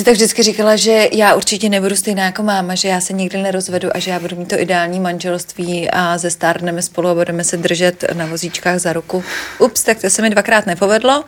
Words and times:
si 0.00 0.04
tak 0.04 0.14
vždycky 0.14 0.42
říkala, 0.42 0.76
že 0.76 1.08
já 1.12 1.34
určitě 1.34 1.68
nebudu 1.68 1.96
stejná 1.96 2.24
jako 2.24 2.42
máma, 2.42 2.74
že 2.74 2.88
já 2.88 3.00
se 3.00 3.12
nikdy 3.12 3.38
nerozvedu 3.42 3.96
a 3.96 3.98
že 3.98 4.10
já 4.10 4.20
budu 4.20 4.36
mít 4.36 4.48
to 4.48 4.60
ideální 4.60 5.00
manželství 5.00 5.90
a 5.90 6.18
ze 6.18 6.30
stárneme 6.30 6.82
spolu 6.82 7.08
a 7.08 7.14
budeme 7.14 7.44
se 7.44 7.56
držet 7.56 8.04
na 8.14 8.26
vozíčkách 8.26 8.78
za 8.78 8.92
ruku. 8.92 9.24
Ups, 9.58 9.82
tak 9.82 10.00
to 10.00 10.10
se 10.10 10.22
mi 10.22 10.30
dvakrát 10.30 10.66
nepovedlo. 10.66 11.24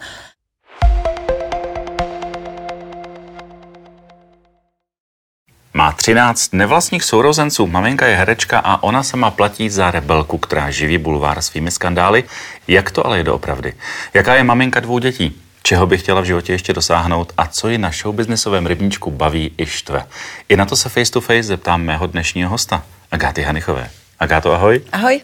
Má 5.74 5.92
13 5.92 6.52
nevlastních 6.52 7.04
sourozenců, 7.04 7.66
maminka 7.66 8.06
je 8.06 8.16
herečka 8.16 8.58
a 8.58 8.82
ona 8.82 9.02
sama 9.02 9.30
platí 9.30 9.70
za 9.70 9.90
rebelku, 9.90 10.38
která 10.38 10.70
živí 10.70 10.98
bulvár 10.98 11.42
svými 11.42 11.70
skandály. 11.70 12.24
Jak 12.68 12.90
to 12.90 13.06
ale 13.06 13.18
je 13.18 13.24
doopravdy? 13.24 13.72
Jaká 14.14 14.34
je 14.34 14.44
maminka 14.44 14.80
dvou 14.80 14.98
dětí? 14.98 15.42
Čeho 15.62 15.86
by 15.86 15.98
chtěla 15.98 16.20
v 16.20 16.24
životě 16.24 16.52
ještě 16.52 16.72
dosáhnout 16.72 17.32
a 17.36 17.46
co 17.46 17.68
ji 17.68 17.78
na 17.78 17.90
showbiznesovém 17.90 18.66
rybníčku 18.66 19.10
baví 19.10 19.54
i 19.58 19.66
štve? 19.66 20.06
I 20.48 20.56
na 20.56 20.66
to 20.66 20.76
se 20.76 20.88
face 20.88 21.12
to 21.12 21.20
face 21.20 21.42
zeptám 21.42 21.82
mého 21.82 22.06
dnešního 22.06 22.50
hosta, 22.50 22.84
Agáty 23.10 23.42
Hanichové. 23.42 23.90
Agáto, 24.20 24.52
ahoj. 24.52 24.80
Ahoj. 24.92 25.20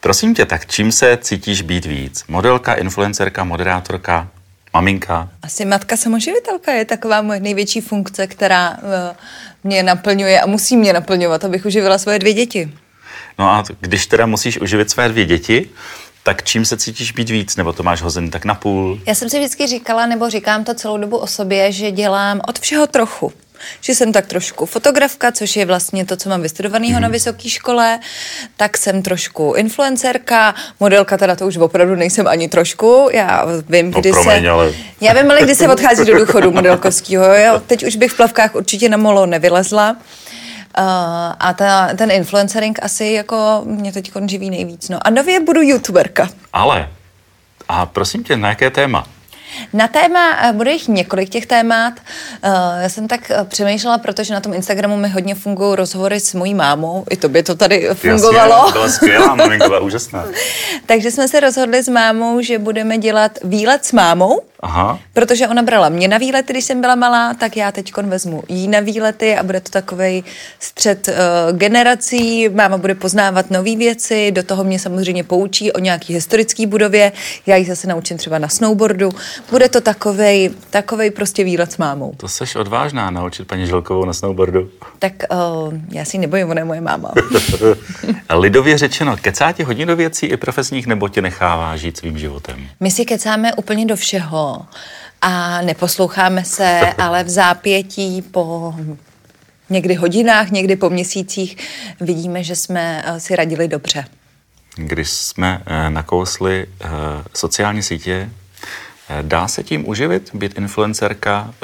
Prosím 0.00 0.34
tě, 0.34 0.46
tak 0.46 0.66
čím 0.66 0.92
se 0.92 1.16
cítíš 1.16 1.62
být 1.62 1.84
víc? 1.84 2.24
Modelka, 2.28 2.74
influencerka, 2.74 3.44
moderátorka, 3.44 4.28
maminka? 4.74 5.28
Asi 5.42 5.64
matka 5.64 5.96
samoživitelka 5.96 6.72
je 6.72 6.84
taková 6.84 7.22
moje 7.22 7.40
největší 7.40 7.80
funkce, 7.80 8.26
která 8.26 8.70
uh, 8.70 9.16
mě 9.64 9.82
naplňuje 9.82 10.40
a 10.40 10.46
musí 10.46 10.76
mě 10.76 10.92
naplňovat, 10.92 11.44
abych 11.44 11.66
uživila 11.66 11.98
svoje 11.98 12.18
dvě 12.18 12.32
děti. 12.32 12.72
No 13.38 13.50
a 13.50 13.64
když 13.80 14.06
teda 14.06 14.26
musíš 14.26 14.58
uživit 14.60 14.90
své 14.90 15.08
dvě 15.08 15.26
děti, 15.26 15.70
tak 16.26 16.42
čím 16.42 16.64
se 16.64 16.76
cítíš 16.76 17.12
být 17.12 17.30
víc, 17.30 17.56
nebo 17.56 17.72
to 17.72 17.82
máš 17.82 18.02
hozený 18.02 18.30
tak 18.30 18.44
na 18.44 18.54
půl? 18.54 19.00
Já 19.06 19.14
jsem 19.14 19.30
si 19.30 19.38
vždycky 19.38 19.66
říkala, 19.66 20.06
nebo 20.06 20.30
říkám 20.30 20.64
to 20.64 20.74
celou 20.74 20.98
dobu 20.98 21.16
o 21.16 21.26
sobě, 21.26 21.72
že 21.72 21.90
dělám 21.90 22.40
od 22.48 22.58
všeho 22.58 22.86
trochu 22.86 23.32
že 23.80 23.94
jsem 23.94 24.12
tak 24.12 24.26
trošku 24.26 24.66
fotografka, 24.66 25.32
což 25.32 25.56
je 25.56 25.66
vlastně 25.66 26.04
to, 26.04 26.16
co 26.16 26.28
mám 26.28 26.42
vystudovaného 26.42 26.96
mm. 26.96 27.02
na 27.02 27.08
mhm. 27.08 27.12
vysoké 27.12 27.48
škole, 27.48 27.98
tak 28.56 28.76
jsem 28.76 29.02
trošku 29.02 29.54
influencerka, 29.56 30.54
modelka 30.80 31.16
teda 31.16 31.36
to 31.36 31.46
už 31.46 31.56
opravdu 31.56 31.94
nejsem 31.94 32.26
ani 32.26 32.48
trošku, 32.48 33.08
já 33.12 33.46
vím, 33.68 33.90
no, 33.90 34.00
kdy 34.00 34.10
promiň, 34.10 34.42
se... 34.42 34.48
Ale... 34.48 34.72
Já 35.00 35.12
vím, 35.12 35.30
ale 35.30 35.42
kdy 35.42 35.54
se 35.54 35.68
odchází 35.68 36.04
do 36.04 36.18
důchodu 36.18 36.50
modelkovského, 36.60 37.24
jo? 37.24 37.62
teď 37.66 37.86
už 37.86 37.96
bych 37.96 38.12
v 38.12 38.16
plavkách 38.16 38.54
určitě 38.54 38.88
na 38.88 38.96
molo 38.96 39.26
nevylezla. 39.26 39.96
Uh, 40.78 40.84
a 41.38 41.54
ta, 41.56 41.94
ten 41.96 42.10
influencering 42.10 42.78
asi 42.82 43.04
jako 43.04 43.62
mě 43.64 43.92
teď 43.92 44.12
živí 44.26 44.50
nejvíc. 44.50 44.88
No. 44.88 44.98
A 45.06 45.10
nově 45.10 45.40
budu 45.40 45.62
youtuberka. 45.62 46.28
Ale, 46.52 46.88
a 47.68 47.86
prosím 47.86 48.24
tě, 48.24 48.36
na 48.36 48.48
jaké 48.48 48.70
téma? 48.70 49.06
Na 49.72 49.88
téma, 49.88 50.38
eh, 50.42 50.52
bude 50.52 50.72
jich 50.72 50.88
několik 50.88 51.28
těch 51.28 51.46
témat. 51.46 51.94
Eh, 52.42 52.82
já 52.82 52.88
jsem 52.88 53.08
tak 53.08 53.30
eh, 53.30 53.44
přemýšlela, 53.44 53.98
protože 53.98 54.34
na 54.34 54.40
tom 54.40 54.54
Instagramu 54.54 54.96
mi 54.96 55.08
hodně 55.08 55.34
fungují 55.34 55.76
rozhovory 55.76 56.20
s 56.20 56.34
mojí 56.34 56.54
mámou. 56.54 57.04
I 57.10 57.16
to 57.16 57.28
by 57.28 57.42
to 57.42 57.54
tady 57.54 57.88
fungovalo. 57.94 58.54
Jasně, 58.54 58.72
byla 58.72 58.88
skvělá, 58.88 59.34
maminka 59.34 59.68
byla 59.68 59.80
úžasná. 59.80 60.24
Takže 60.86 61.10
jsme 61.10 61.28
se 61.28 61.40
rozhodli 61.40 61.82
s 61.82 61.88
mámou, 61.88 62.40
že 62.40 62.58
budeme 62.58 62.98
dělat 62.98 63.38
výlet 63.44 63.84
s 63.84 63.92
mámou. 63.92 64.40
Aha. 64.64 64.98
Protože 65.12 65.48
ona 65.48 65.62
brala 65.62 65.88
mě 65.88 66.08
na 66.08 66.18
výlety, 66.18 66.52
když 66.52 66.64
jsem 66.64 66.80
byla 66.80 66.94
malá, 66.94 67.34
tak 67.34 67.56
já 67.56 67.72
teď 67.72 67.96
vezmu 67.96 68.42
jí 68.48 68.68
na 68.68 68.80
výlety 68.80 69.36
a 69.36 69.42
bude 69.42 69.60
to 69.60 69.70
takový 69.70 70.24
střed 70.58 71.08
uh, 71.08 71.58
generací. 71.58 72.48
Máma 72.48 72.78
bude 72.78 72.94
poznávat 72.94 73.50
nové 73.50 73.76
věci, 73.76 74.32
do 74.32 74.42
toho 74.42 74.64
mě 74.64 74.78
samozřejmě 74.78 75.24
poučí 75.24 75.72
o 75.72 75.78
nějaký 75.78 76.14
historické 76.14 76.66
budově. 76.66 77.12
Já 77.46 77.56
ji 77.56 77.64
zase 77.64 77.88
naučím 77.88 78.18
třeba 78.18 78.38
na 78.38 78.48
snowboardu. 78.48 79.10
Bude 79.50 79.68
to 79.68 79.80
takovej, 79.80 80.50
takovej 80.70 81.10
prostě 81.10 81.44
výlet 81.44 81.72
s 81.72 81.76
mámou. 81.76 82.12
To 82.16 82.28
seš 82.28 82.56
odvážná 82.56 83.10
naučit 83.10 83.48
paní 83.48 83.66
Žilkovou 83.66 84.04
na 84.04 84.12
snowboardu. 84.12 84.70
Tak 84.98 85.12
uh, 85.32 85.74
já 85.90 86.04
si 86.04 86.18
nebojím, 86.18 86.50
ona 86.50 86.60
je 86.60 86.64
moje 86.64 86.80
máma. 86.80 87.12
Lidově 88.38 88.78
řečeno, 88.78 89.16
kecá 89.16 89.52
ti 89.52 89.62
hodně 89.62 89.86
do 89.86 89.96
věcí 89.96 90.26
i 90.26 90.36
profesních, 90.36 90.86
nebo 90.86 91.08
tě 91.08 91.22
nechává 91.22 91.76
žít 91.76 91.96
svým 91.96 92.18
životem? 92.18 92.68
My 92.80 92.90
si 92.90 93.04
kecáme 93.04 93.54
úplně 93.54 93.86
do 93.86 93.96
všeho 93.96 94.53
a 95.22 95.62
neposloucháme 95.62 96.44
se, 96.44 96.80
ale 96.98 97.24
v 97.24 97.28
zápětí 97.28 98.22
po 98.22 98.74
někdy 99.70 99.94
hodinách, 99.94 100.50
někdy 100.50 100.76
po 100.76 100.90
měsících 100.90 101.56
vidíme, 102.00 102.42
že 102.44 102.56
jsme 102.56 103.04
eh, 103.06 103.20
si 103.20 103.36
radili 103.36 103.68
dobře. 103.68 104.04
Když 104.76 105.10
jsme 105.10 105.62
eh, 105.66 105.90
nakousli 105.90 106.66
eh, 106.80 106.88
sociální 107.34 107.82
sítě, 107.82 108.30
dá 109.22 109.48
se 109.48 109.62
tím 109.62 109.88
uživit, 109.88 110.30
být 110.34 110.58
influencerka? 110.58 111.54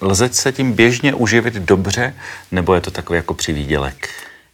Lze 0.00 0.28
se 0.28 0.52
tím 0.52 0.72
běžně 0.72 1.14
uživit 1.14 1.54
dobře, 1.54 2.14
nebo 2.52 2.74
je 2.74 2.80
to 2.80 2.90
takový 2.90 3.16
jako 3.16 3.34
přivídělek? 3.34 4.08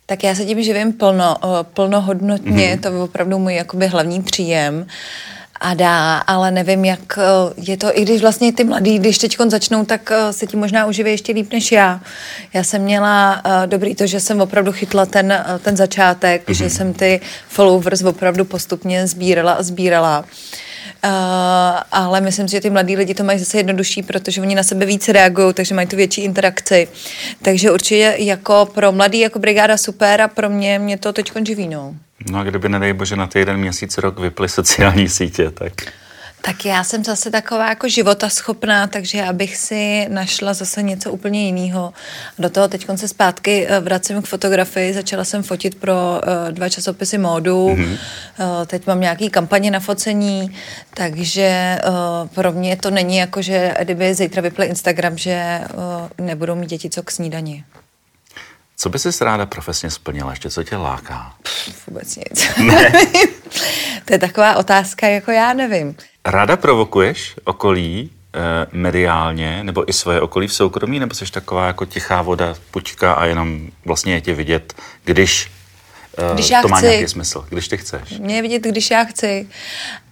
Tak 0.06 0.24
já 0.24 0.34
se 0.34 0.44
tím 0.44 0.62
živím 0.62 0.92
plno, 0.92 1.36
plnohodnotně, 1.62 2.76
mm-hmm. 2.76 2.80
to 2.80 2.88
je 2.88 2.94
opravdu 2.94 3.38
můj 3.38 3.54
jakoby 3.54 3.86
hlavní 3.86 4.22
příjem 4.22 4.86
a 5.60 5.75
dá, 5.75 6.19
ale 6.19 6.50
nevím, 6.50 6.84
jak 6.84 7.19
eh, 7.19 7.22
je 7.56 7.76
to, 7.76 7.98
i 7.98 8.03
když 8.03 8.21
vlastně 8.21 8.53
ty 8.53 8.65
mladí, 8.65 8.98
když 8.98 9.19
teď 9.19 9.37
začnou, 9.47 9.84
tak 9.84 10.10
eh, 10.10 10.32
se 10.32 10.47
tím 10.47 10.60
možná 10.60 10.87
uživí 10.87 11.10
ještě 11.10 11.32
líp 11.32 11.53
než 11.53 11.72
já. 11.72 12.00
Já 12.54 12.65
jsem 12.65 12.82
měla 12.82 13.43
uh, 13.47 13.66
dobrý 13.66 13.94
to, 13.94 14.06
že 14.06 14.20
jsem 14.20 14.41
opravdu 14.41 14.72
chytla 14.72 15.06
ten, 15.06 15.44
ten 15.62 15.76
začátek, 15.76 16.49
mm-hmm. 16.49 16.53
že 16.53 16.70
jsem 16.70 16.93
ty 16.93 17.20
followers 17.49 18.03
opravdu 18.03 18.44
postupně 18.44 19.06
sbírala 19.06 19.53
a 19.53 19.62
sbírala. 19.62 20.19
Uh, 20.19 20.25
ale 21.92 22.20
myslím 22.20 22.48
si, 22.48 22.52
že 22.52 22.60
ty 22.60 22.70
mladí 22.70 22.96
lidi 22.96 23.14
to 23.14 23.24
mají 23.24 23.38
zase 23.38 23.56
jednodušší, 23.56 24.02
protože 24.02 24.41
oni 24.41 24.54
na 24.54 24.62
sebe 24.62 24.86
více 24.86 25.12
reagují, 25.12 25.54
takže 25.54 25.74
mají 25.74 25.88
tu 25.88 25.96
větší 25.96 26.24
interakci. 26.24 26.88
Takže 27.42 27.70
určitě 27.70 28.14
jako 28.18 28.68
pro 28.74 28.92
mladý, 28.92 29.20
jako 29.20 29.38
brigáda 29.38 29.76
super 29.76 30.20
a 30.20 30.28
pro 30.28 30.50
mě, 30.50 30.78
mě 30.78 30.98
to 30.98 31.12
teď 31.12 31.32
živí, 31.46 31.69
no. 31.69 31.94
No 32.30 32.38
a 32.38 32.44
kdyby, 32.44 32.69
nedej 32.69 32.92
bože, 32.92 33.16
na 33.16 33.28
jeden 33.34 33.56
měsíc, 33.56 33.98
rok 33.98 34.19
vyply 34.19 34.48
sociální 34.48 35.08
sítě, 35.08 35.50
tak... 35.50 35.72
Tak 36.42 36.64
já 36.64 36.84
jsem 36.84 37.04
zase 37.04 37.30
taková 37.30 37.68
jako 37.68 37.88
života 37.88 38.28
schopná, 38.28 38.86
takže 38.86 39.18
já 39.18 39.32
bych 39.32 39.56
si 39.56 40.06
našla 40.08 40.54
zase 40.54 40.82
něco 40.82 41.12
úplně 41.12 41.46
jiného. 41.46 41.92
Do 42.38 42.50
toho 42.50 42.68
teď 42.68 42.86
se 42.96 43.08
zpátky 43.08 43.66
eh, 43.68 43.80
vracím 43.80 44.22
k 44.22 44.26
fotografii, 44.26 44.94
začala 44.94 45.24
jsem 45.24 45.42
fotit 45.42 45.74
pro 45.74 45.92
uh, 45.92 46.52
dva 46.52 46.68
časopisy 46.68 47.18
módu, 47.18 47.68
mm-hmm. 47.68 47.98
teď 48.66 48.86
mám 48.86 49.00
nějaký 49.00 49.30
kampaně 49.30 49.70
na 49.70 49.80
focení, 49.80 50.56
takže 50.94 51.78
pro 52.34 52.52
mě 52.52 52.76
to 52.76 52.90
není 52.90 53.16
jako, 53.16 53.42
že 53.42 53.74
kdyby 53.82 54.14
zítra 54.14 54.42
vypl 54.42 54.62
Instagram, 54.62 55.18
že 55.18 55.60
nebudou 56.18 56.54
mít 56.54 56.70
děti 56.70 56.90
co 56.90 57.02
k 57.02 57.10
snídani. 57.10 57.64
Co 58.76 58.88
by 58.88 58.98
si 58.98 59.24
ráda 59.24 59.46
profesně 59.46 59.90
splnila? 59.90 60.30
Ještě 60.30 60.50
co 60.50 60.62
tě 60.62 60.76
láká? 60.76 61.34
Pff, 61.42 61.86
vůbec 61.86 62.16
nic. 62.16 62.50
Ne. 62.56 62.92
to 64.04 64.12
je 64.12 64.18
taková 64.18 64.56
otázka, 64.56 65.06
jako 65.06 65.30
já 65.30 65.52
nevím. 65.52 65.96
Ráda 66.30 66.56
provokuješ 66.56 67.34
okolí 67.44 68.10
eh, 68.34 68.38
mediálně, 68.72 69.64
nebo 69.64 69.91
i 69.91 69.92
svoje 69.92 70.20
okolí 70.20 70.46
v 70.46 70.52
soukromí, 70.52 70.98
nebo 70.98 71.14
jsi 71.14 71.32
taková 71.32 71.66
jako 71.66 71.86
tichá 71.86 72.22
voda, 72.22 72.54
pučka 72.70 73.12
a 73.12 73.24
jenom 73.24 73.68
vlastně 73.84 74.14
je 74.14 74.20
tě 74.20 74.34
vidět, 74.34 74.74
když 75.04 75.50
Eh, 76.19 76.34
když 76.34 76.52
to 76.62 76.69
má 76.69 76.76
chci. 76.76 76.86
nějaký 76.86 77.08
smysl, 77.08 77.44
když 77.48 77.69
ty 77.69 77.76
chceš. 77.76 78.19
Mě 78.19 78.42
vidět, 78.42 78.62
když 78.62 78.90
já 78.90 79.04
chci, 79.04 79.48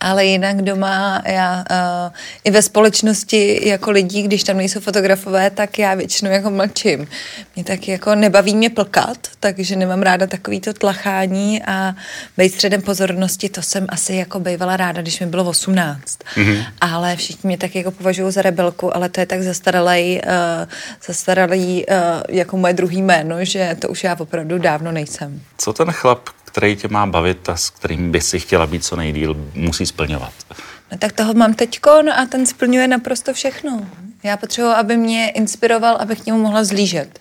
ale 0.01 0.25
jinak 0.25 0.63
doma, 0.63 1.23
já 1.27 1.65
uh, 1.71 2.13
i 2.45 2.51
ve 2.51 2.63
společnosti 2.63 3.69
jako 3.69 3.91
lidí, 3.91 4.23
když 4.23 4.45
tam 4.45 4.57
nejsou 4.57 4.81
fotografové, 4.81 5.51
tak 5.51 5.79
já 5.79 5.95
většinou 5.95 6.31
jako 6.31 6.51
mlčím. 6.51 7.09
Mě 7.55 7.65
tak 7.65 7.89
jako 7.89 8.15
nebaví 8.15 8.57
mě 8.57 8.71
plkat, 8.71 9.19
takže 9.41 9.77
nemám 9.77 10.03
ráda 10.03 10.27
takovýto 10.27 10.73
tlachání 10.73 11.63
a 11.63 11.95
být 12.37 12.55
středem 12.55 12.83
pozornosti, 12.83 13.49
to 13.49 13.63
jsem 13.63 13.87
asi 13.89 14.15
jako 14.15 14.41
bývala 14.41 14.77
ráda, 14.77 15.03
když 15.03 15.21
mi 15.21 15.27
bylo 15.27 15.45
18. 15.45 16.19
Mm-hmm. 16.35 16.65
Ale 16.81 17.17
všichni 17.17 17.49
mě 17.49 17.59
tak 17.59 17.75
jako 17.75 17.91
považují 17.91 18.33
za 18.33 18.43
rebelku, 18.43 18.97
ale 18.97 19.09
to 19.09 19.21
je 19.21 19.27
tak 19.27 19.43
zastaralý, 19.43 20.21
uh, 20.27 20.69
zastaralý 21.07 21.87
uh, 21.87 21.97
jako 22.29 22.57
moje 22.57 22.75
druhý 22.75 23.03
jméno, 23.03 23.45
že 23.45 23.77
to 23.79 23.89
už 23.89 24.05
já 24.05 24.17
opravdu 24.21 24.59
dávno 24.59 24.93
nejsem. 24.93 25.43
Co 25.59 25.73
ten 25.73 25.93
chlap, 25.93 26.29
který 26.49 26.77
tě 26.77 26.89
má 26.89 27.07
bavit 27.07 27.49
a 27.49 27.57
s 27.57 27.71
kterým 27.71 28.11
by 28.11 28.21
si 28.21 28.41
chtěla 28.41 28.67
být 28.67 28.85
co 28.85 28.97
nejdíl, 28.97 29.37
musí 29.55 29.87
splňovat? 29.87 30.33
No 30.93 30.99
tak 30.99 31.13
toho 31.13 31.35
mám 31.35 31.55
teďko 31.55 31.91
a 31.91 32.27
ten 32.29 32.47
splňuje 32.47 32.89
naprosto 32.89 33.33
všechno. 33.33 33.87
Já 34.23 34.37
potřebuji, 34.37 34.71
aby 34.71 34.97
mě 34.97 35.31
inspiroval, 35.31 35.97
abych 36.01 36.21
k 36.21 36.27
němu 36.27 36.39
mohla 36.39 36.65
zlížet. 36.65 37.19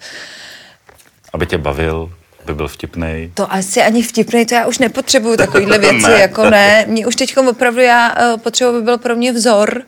Aby 1.33 1.45
tě 1.45 1.57
bavil, 1.57 2.11
by 2.45 2.53
byl 2.53 2.67
vtipný. 2.67 3.31
To 3.33 3.53
asi 3.53 3.81
ani 3.81 4.03
vtipný, 4.03 4.45
to 4.45 4.55
já 4.55 4.65
už 4.65 4.77
nepotřebuju 4.77 5.37
takovýhle 5.37 5.77
věci, 5.87 6.07
ne. 6.07 6.19
jako 6.19 6.49
ne. 6.49 6.85
Mě 6.87 7.07
už 7.07 7.15
teď 7.15 7.37
opravdu 7.37 7.81
já 7.81 8.15
uh, 8.33 8.39
potřebuji, 8.39 8.69
aby 8.69 8.81
byl 8.81 8.97
pro 8.97 9.15
mě 9.15 9.31
vzor 9.31 9.81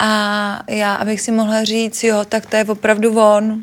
a 0.00 0.62
já, 0.68 0.94
abych 0.94 1.20
si 1.20 1.32
mohla 1.32 1.64
říct, 1.64 2.04
jo, 2.04 2.24
tak 2.28 2.46
to 2.46 2.56
je 2.56 2.64
opravdu 2.64 3.20
on 3.20 3.62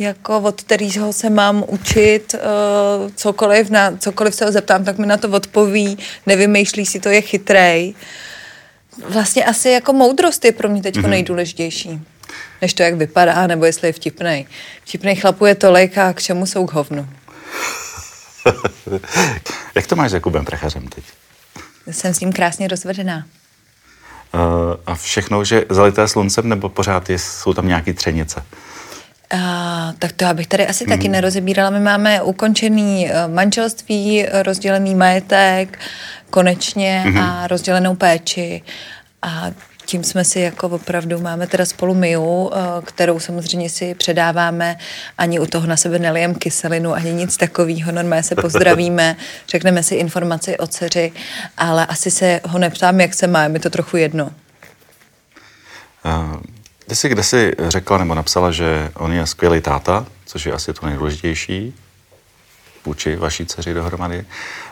jako 0.00 0.40
od 0.40 0.62
kterého 0.62 1.12
se 1.12 1.30
mám 1.30 1.64
učit 1.66 2.34
uh, 2.34 3.10
cokoliv, 3.14 3.70
na 3.70 3.96
cokoliv 3.96 4.34
se 4.34 4.44
ho 4.44 4.52
zeptám, 4.52 4.84
tak 4.84 4.98
mi 4.98 5.06
na 5.06 5.16
to 5.16 5.28
odpoví, 5.28 5.98
nevymýšlí 6.26 6.86
si, 6.86 7.00
to 7.00 7.08
je 7.08 7.20
chytrej. 7.20 7.94
Vlastně 9.08 9.44
asi 9.44 9.68
jako 9.68 9.92
moudrost 9.92 10.44
je 10.44 10.52
pro 10.52 10.68
mě 10.68 10.82
teď 10.82 10.96
mm-hmm. 10.96 11.08
nejdůležitější. 11.08 12.00
než 12.62 12.74
to, 12.74 12.82
jak 12.82 12.94
vypadá, 12.94 13.46
nebo 13.46 13.64
jestli 13.64 13.88
je 13.88 13.92
vtipnej. 13.92 14.46
Vtipnej 14.84 15.16
chlapu 15.16 15.46
je 15.46 15.54
tolik 15.54 15.98
a 15.98 16.12
k 16.12 16.22
čemu 16.22 16.46
jsou 16.46 16.66
k 16.66 16.72
hovnu. 16.72 17.08
jak 19.74 19.86
to 19.86 19.96
máš 19.96 20.10
s 20.10 20.14
Jakubem 20.14 20.44
Prachařem 20.44 20.88
teď? 20.88 21.04
Jsem 21.90 22.14
s 22.14 22.20
ním 22.20 22.32
krásně 22.32 22.68
rozvedená. 22.68 23.26
Uh, 24.34 24.40
a 24.86 24.94
všechno, 24.94 25.44
že 25.44 25.64
zalité 25.70 26.08
sluncem, 26.08 26.48
nebo 26.48 26.68
pořád 26.68 27.10
je, 27.10 27.18
jsou 27.18 27.54
tam 27.54 27.68
nějaký 27.68 27.92
třenice? 27.92 28.42
Uh, 29.34 29.40
tak 29.98 30.12
to 30.12 30.24
já 30.24 30.34
bych 30.34 30.46
tady 30.46 30.66
asi 30.66 30.84
mm. 30.84 30.90
taky 30.90 31.08
nerozebírala. 31.08 31.70
My 31.70 31.80
máme 31.80 32.22
ukončený 32.22 33.10
uh, 33.10 33.34
manželství, 33.34 34.26
rozdělený 34.32 34.94
majetek, 34.94 35.78
konečně 36.30 37.04
mm-hmm. 37.06 37.22
a 37.22 37.46
rozdělenou 37.46 37.94
péči. 37.94 38.62
A 39.22 39.50
tím 39.90 40.04
jsme 40.04 40.24
si 40.24 40.40
jako 40.40 40.68
opravdu, 40.68 41.20
máme 41.20 41.46
teda 41.46 41.64
spolu 41.64 41.94
Miu, 41.94 42.50
eh, 42.52 42.58
kterou 42.84 43.20
samozřejmě 43.20 43.70
si 43.70 43.94
předáváme, 43.94 44.76
ani 45.18 45.40
u 45.40 45.46
toho 45.46 45.66
na 45.66 45.76
sebe 45.76 45.98
nelijem 45.98 46.34
kyselinu, 46.34 46.94
ani 46.94 47.12
nic 47.12 47.36
takového, 47.36 47.92
normálně 47.92 48.22
se 48.22 48.34
pozdravíme, 48.34 49.16
řekneme 49.48 49.82
si 49.82 49.94
informaci 49.94 50.58
o 50.58 50.66
dceři, 50.66 51.12
ale 51.56 51.86
asi 51.86 52.10
se 52.10 52.40
ho 52.44 52.58
neptám, 52.58 53.00
jak 53.00 53.14
se 53.14 53.26
má, 53.26 53.42
je 53.42 53.48
mi 53.48 53.58
to 53.58 53.70
trochu 53.70 53.96
jedno. 53.96 54.30
Uh, 56.04 56.36
ty 56.90 56.96
jsi 56.96 57.08
kde 57.08 57.22
si 57.22 57.52
řekla 57.68 57.98
nebo 57.98 58.14
napsala, 58.14 58.50
že 58.50 58.90
on 58.94 59.12
je 59.12 59.26
skvělý 59.26 59.60
táta, 59.60 60.06
což 60.26 60.46
je 60.46 60.52
asi 60.52 60.72
to 60.72 60.86
nejdůležitější, 60.86 61.74
vůči 62.84 63.16
vaší 63.16 63.46
dceři 63.46 63.74
dohromady. 63.74 64.24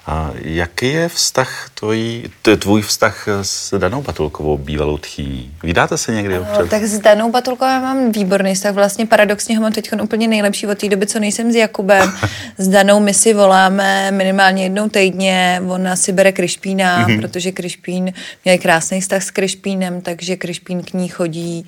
A 0.06 0.30
jaký 0.42 0.92
je 0.92 1.08
vztah 1.08 1.70
tvojí, 1.74 2.24
tvůj 2.58 2.82
vztah 2.82 3.28
s 3.42 3.78
Danou 3.78 4.02
Batulkovou, 4.02 4.56
bývalou 4.56 4.98
tchý? 4.98 5.52
Vydáte 5.62 5.98
se 5.98 6.12
někdy 6.12 6.38
občas? 6.38 6.68
Tak 6.68 6.82
s 6.82 6.98
Danou 6.98 7.30
Batulkovou 7.30 7.80
mám 7.80 8.12
výborný 8.12 8.54
vztah. 8.54 8.74
Vlastně 8.74 9.06
paradoxně 9.06 9.56
ho 9.56 9.62
mám 9.62 9.72
teď 9.72 9.90
úplně 10.02 10.28
nejlepší 10.28 10.66
od 10.66 10.78
té 10.78 10.88
doby, 10.88 11.06
co 11.06 11.18
nejsem 11.18 11.52
s 11.52 11.54
Jakubem. 11.54 12.12
s 12.58 12.68
Danou 12.68 13.00
my 13.00 13.14
si 13.14 13.34
voláme 13.34 14.10
minimálně 14.10 14.62
jednou 14.62 14.88
týdně. 14.88 15.62
Ona 15.68 15.96
si 15.96 16.12
bere 16.12 16.32
Krišpína, 16.32 17.06
mm-hmm. 17.06 17.20
protože 17.20 17.52
Krišpín 17.52 18.12
měl 18.44 18.58
krásný 18.58 19.00
vztah 19.00 19.22
s 19.22 19.30
Krišpínem, 19.30 20.00
takže 20.00 20.36
Krišpín 20.36 20.82
k 20.82 20.92
ní 20.92 21.08
chodí 21.08 21.66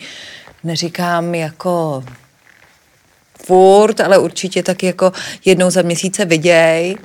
neříkám 0.64 1.34
jako 1.34 2.04
furt, 3.46 4.00
ale 4.00 4.18
určitě 4.18 4.62
taky 4.62 4.86
jako 4.86 5.12
jednou 5.44 5.70
za 5.70 5.82
měsíce 5.82 6.24
viděj. 6.24 6.96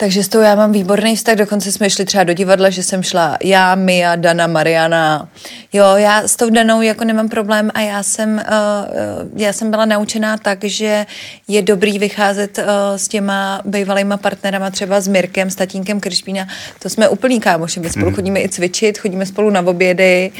Takže 0.00 0.22
s 0.24 0.28
tou 0.28 0.40
já 0.40 0.54
mám 0.54 0.72
výborný 0.72 1.16
vztah, 1.16 1.34
dokonce 1.34 1.72
jsme 1.72 1.90
šli 1.90 2.04
třeba 2.04 2.24
do 2.24 2.32
divadla, 2.32 2.70
že 2.70 2.82
jsem 2.82 3.02
šla 3.02 3.36
já, 3.44 3.74
Mia, 3.74 4.16
Dana, 4.16 4.46
Mariana. 4.46 5.28
Jo, 5.72 5.84
já 5.96 6.28
s 6.28 6.36
tou 6.36 6.50
Danou 6.50 6.82
jako 6.82 7.04
nemám 7.04 7.28
problém 7.28 7.70
a 7.74 7.80
já 7.80 8.02
jsem, 8.02 8.42
uh, 8.48 9.40
já 9.40 9.52
jsem 9.52 9.70
byla 9.70 9.84
naučená 9.84 10.36
tak, 10.36 10.64
že 10.64 11.06
je 11.48 11.62
dobrý 11.62 11.98
vycházet 11.98 12.58
uh, 12.58 12.64
s 12.96 13.08
těma 13.08 13.60
bývalýma 13.64 14.16
partnerama, 14.16 14.70
třeba 14.70 15.00
s 15.00 15.08
Mirkem, 15.08 15.50
s 15.50 15.54
tatínkem 15.54 16.00
Krišpína. 16.00 16.48
To 16.78 16.88
jsme 16.88 17.08
úplný 17.08 17.40
kámoši, 17.40 17.80
my 17.80 17.90
spolu 17.90 18.06
hmm. 18.06 18.14
chodíme 18.14 18.40
i 18.40 18.48
cvičit, 18.48 18.98
chodíme 18.98 19.26
spolu 19.26 19.50
na 19.50 19.60
obědy. 19.60 20.32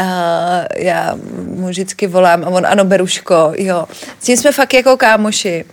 Uh, 0.00 0.06
já 0.76 1.14
mu 1.54 1.66
vždycky 1.68 2.06
volám 2.06 2.44
a 2.44 2.48
on, 2.48 2.66
ano, 2.66 2.84
Beruško, 2.84 3.52
jo. 3.56 3.86
S 4.20 4.24
tím 4.24 4.36
jsme 4.36 4.52
fakt 4.52 4.74
jako 4.74 4.96
kámoši. 4.96 5.64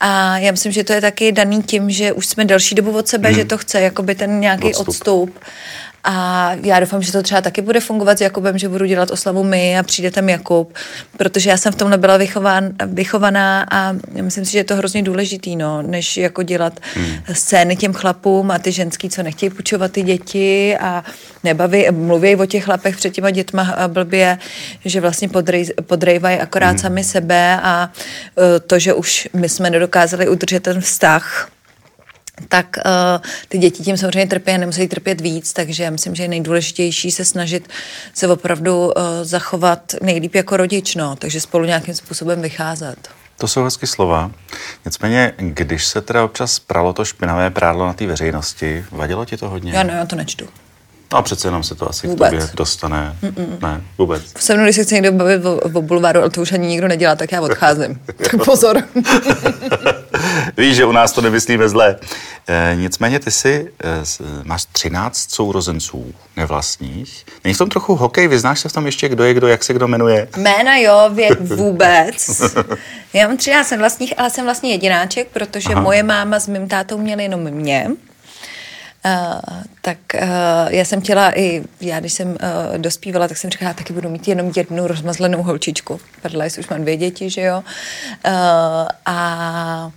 A 0.00 0.38
já 0.38 0.50
myslím, 0.50 0.72
že 0.72 0.84
to 0.84 0.92
je 0.92 1.00
taky 1.00 1.32
daný 1.32 1.62
tím, 1.62 1.90
že 1.90 2.12
už 2.12 2.26
jsme 2.26 2.44
delší 2.44 2.74
dobu 2.74 2.96
od 2.98 3.08
sebe, 3.08 3.28
hmm. 3.28 3.38
že 3.38 3.44
to 3.44 3.58
chce 3.58 3.80
jakoby 3.80 4.14
ten 4.14 4.40
nějaký 4.40 4.64
odstup. 4.64 4.88
odstup. 4.88 5.38
A 6.10 6.50
já 6.62 6.80
doufám, 6.80 7.02
že 7.02 7.12
to 7.12 7.22
třeba 7.22 7.40
taky 7.40 7.62
bude 7.62 7.80
fungovat 7.80 8.18
s 8.18 8.20
Jakubem, 8.20 8.58
že 8.58 8.68
budu 8.68 8.86
dělat 8.86 9.10
oslavu 9.10 9.44
my 9.44 9.78
a 9.78 9.82
přijde 9.82 10.10
tam 10.10 10.28
Jakub, 10.28 10.74
protože 11.16 11.50
já 11.50 11.56
jsem 11.56 11.72
v 11.72 11.76
tom 11.76 11.90
nebyla 11.90 12.16
vychován, 12.16 12.70
vychovaná 12.86 13.66
a 13.70 13.92
myslím 14.22 14.44
si, 14.44 14.52
že 14.52 14.58
je 14.58 14.64
to 14.64 14.76
hrozně 14.76 15.02
důležitý, 15.02 15.56
no, 15.56 15.82
než 15.82 16.16
jako 16.16 16.42
dělat 16.42 16.80
hmm. 16.94 17.06
scény 17.32 17.76
těm 17.76 17.92
chlapům 17.92 18.50
a 18.50 18.58
ty 18.58 18.72
ženský, 18.72 19.10
co 19.10 19.22
nechtějí 19.22 19.50
půjčovat 19.50 19.92
ty 19.92 20.02
děti 20.02 20.76
a 20.80 21.04
nebaví, 21.44 21.86
mluví 21.90 22.36
o 22.36 22.46
těch 22.46 22.64
chlapech 22.64 22.96
před 22.96 23.10
těma 23.10 23.30
dětma 23.30 23.62
a 23.62 23.88
blbě, 23.88 24.38
že 24.84 25.00
vlastně 25.00 25.28
podrej, 25.28 25.68
podrejvají 25.86 26.38
akorát 26.38 26.70
hmm. 26.70 26.78
sami 26.78 27.04
sebe 27.04 27.60
a 27.62 27.90
e, 28.56 28.60
to, 28.60 28.78
že 28.78 28.94
už 28.94 29.28
my 29.32 29.48
jsme 29.48 29.70
nedokázali 29.70 30.28
udržet 30.28 30.62
ten 30.62 30.80
vztah, 30.80 31.48
tak 32.48 32.76
uh, 32.86 32.92
ty 33.48 33.58
děti 33.58 33.82
tím 33.82 33.96
samozřejmě 33.96 34.26
trpí 34.26 34.50
a 34.50 34.56
nemusí 34.56 34.88
trpět 34.88 35.20
víc, 35.20 35.52
takže 35.52 35.82
já 35.82 35.90
myslím, 35.90 36.14
že 36.14 36.22
je 36.22 36.28
nejdůležitější 36.28 37.10
se 37.10 37.24
snažit 37.24 37.68
se 38.14 38.28
opravdu 38.28 38.86
uh, 38.86 38.92
zachovat 39.22 39.94
nejlíp 40.02 40.34
jako 40.34 40.56
rodič, 40.56 40.94
no, 40.94 41.16
takže 41.16 41.40
spolu 41.40 41.64
nějakým 41.64 41.94
způsobem 41.94 42.42
vycházet. 42.42 43.08
To 43.36 43.48
jsou 43.48 43.64
hezky 43.64 43.86
slova. 43.86 44.30
Nicméně, 44.84 45.32
když 45.36 45.86
se 45.86 46.00
teda 46.00 46.24
občas 46.24 46.58
pralo 46.58 46.92
to 46.92 47.04
špinavé 47.04 47.50
prádlo 47.50 47.86
na 47.86 47.92
té 47.92 48.06
veřejnosti, 48.06 48.84
vadilo 48.90 49.24
ti 49.24 49.36
to 49.36 49.48
hodně? 49.48 49.72
Já 49.72 49.82
no, 49.82 49.94
já 49.94 50.06
to 50.06 50.16
nečtu. 50.16 50.48
No 51.12 51.18
a 51.18 51.22
přece 51.22 51.48
jenom 51.48 51.62
se 51.62 51.74
to 51.74 51.90
asi 51.90 52.06
vůbec. 52.06 52.28
k 52.28 52.30
tobě 52.30 52.48
dostane. 52.54 53.16
Mm-mm. 53.22 53.62
Ne, 53.62 53.80
vůbec. 53.98 54.22
Se 54.38 54.54
mnou, 54.54 54.64
když 54.64 54.76
se 54.76 54.84
chce 54.84 54.94
někdo 54.94 55.12
bavit 55.12 55.44
o, 55.44 55.56
o 55.56 55.82
bulváru, 55.82 56.20
ale 56.20 56.30
to 56.30 56.40
už 56.42 56.52
ani 56.52 56.66
nikdo 56.66 56.88
nedělá, 56.88 57.16
tak 57.16 57.32
já 57.32 57.40
odcházím. 57.40 58.00
tak 58.16 58.44
pozor. 58.44 58.82
Víš, 60.56 60.76
že 60.76 60.84
u 60.84 60.92
nás 60.92 61.12
to 61.12 61.20
nemyslíme 61.20 61.68
zle. 61.68 61.96
E, 62.48 62.76
nicméně 62.76 63.18
ty 63.18 63.30
si 63.30 63.72
e, 63.84 64.04
máš 64.44 64.64
13 64.64 65.30
sourozenců 65.30 66.14
nevlastních. 66.36 67.26
Není 67.44 67.54
v 67.54 67.58
tom 67.58 67.68
trochu 67.68 67.94
hokej? 67.94 68.28
Vyznáš 68.28 68.60
se 68.60 68.68
v 68.68 68.72
tom 68.72 68.86
ještě, 68.86 69.08
kdo 69.08 69.24
je 69.24 69.34
kdo, 69.34 69.46
jak 69.46 69.64
se 69.64 69.72
kdo 69.72 69.88
jmenuje? 69.88 70.28
Jména 70.36 70.76
jo, 70.76 71.10
věk 71.12 71.40
vůbec. 71.40 72.42
Já 73.12 73.28
mám 73.28 73.36
13 73.36 73.76
vlastních, 73.76 74.14
ale 74.18 74.30
jsem 74.30 74.44
vlastně 74.44 74.70
jedináček, 74.70 75.28
protože 75.32 75.68
Aha. 75.72 75.80
moje 75.80 76.02
máma 76.02 76.40
s 76.40 76.48
mým 76.48 76.68
tátou 76.68 76.98
měli 76.98 77.22
jenom 77.22 77.40
mě. 77.40 77.90
Uh, 79.06 79.62
tak 79.80 79.98
uh, 80.14 80.20
já 80.68 80.84
jsem 80.84 81.00
chtěla 81.00 81.38
i, 81.38 81.62
já 81.80 82.00
když 82.00 82.12
jsem 82.12 82.28
uh, 82.28 82.36
dospívala, 82.78 83.28
tak 83.28 83.36
jsem 83.36 83.50
říkala, 83.50 83.72
taky 83.72 83.92
budu 83.92 84.08
mít 84.08 84.28
jenom 84.28 84.52
jednu 84.56 84.86
rozmazlenou 84.86 85.42
holčičku. 85.42 86.00
Padla, 86.22 86.44
už 86.58 86.68
mám 86.68 86.82
dvě 86.82 86.96
děti, 86.96 87.30
že 87.30 87.40
jo. 87.40 87.62
Uh, 88.26 88.32
a 89.06 89.90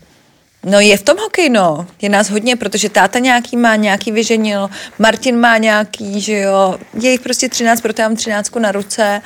No 0.66 0.80
je 0.80 0.98
v 0.98 1.04
tom 1.04 1.18
hokej, 1.18 1.50
no. 1.50 1.88
Je 2.02 2.10
nás 2.10 2.30
hodně, 2.30 2.56
protože 2.56 2.90
táta 2.90 3.20
nějaký 3.20 3.58
má, 3.58 3.76
nějaký 3.76 4.12
vyženil, 4.12 4.70
Martin 5.00 5.40
má 5.40 5.58
nějaký, 5.58 6.22
že 6.22 6.38
jo. 6.38 6.78
Je 7.00 7.12
jich 7.12 7.22
prostě 7.22 7.50
13, 7.50 7.82
proto 7.82 8.02
já 8.02 8.08
mám 8.08 8.16
13 8.16 8.56
na 8.56 8.72
ruce. 8.72 9.22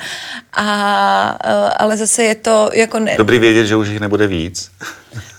A, 0.52 1.28
ale 1.76 1.96
zase 1.96 2.24
je 2.24 2.34
to 2.34 2.70
jako... 2.72 2.98
Ne... 2.98 3.14
Dobrý 3.18 3.38
vědět, 3.38 3.66
že 3.66 3.76
už 3.76 3.88
jich 3.88 4.00
nebude 4.00 4.26
víc. 4.26 4.70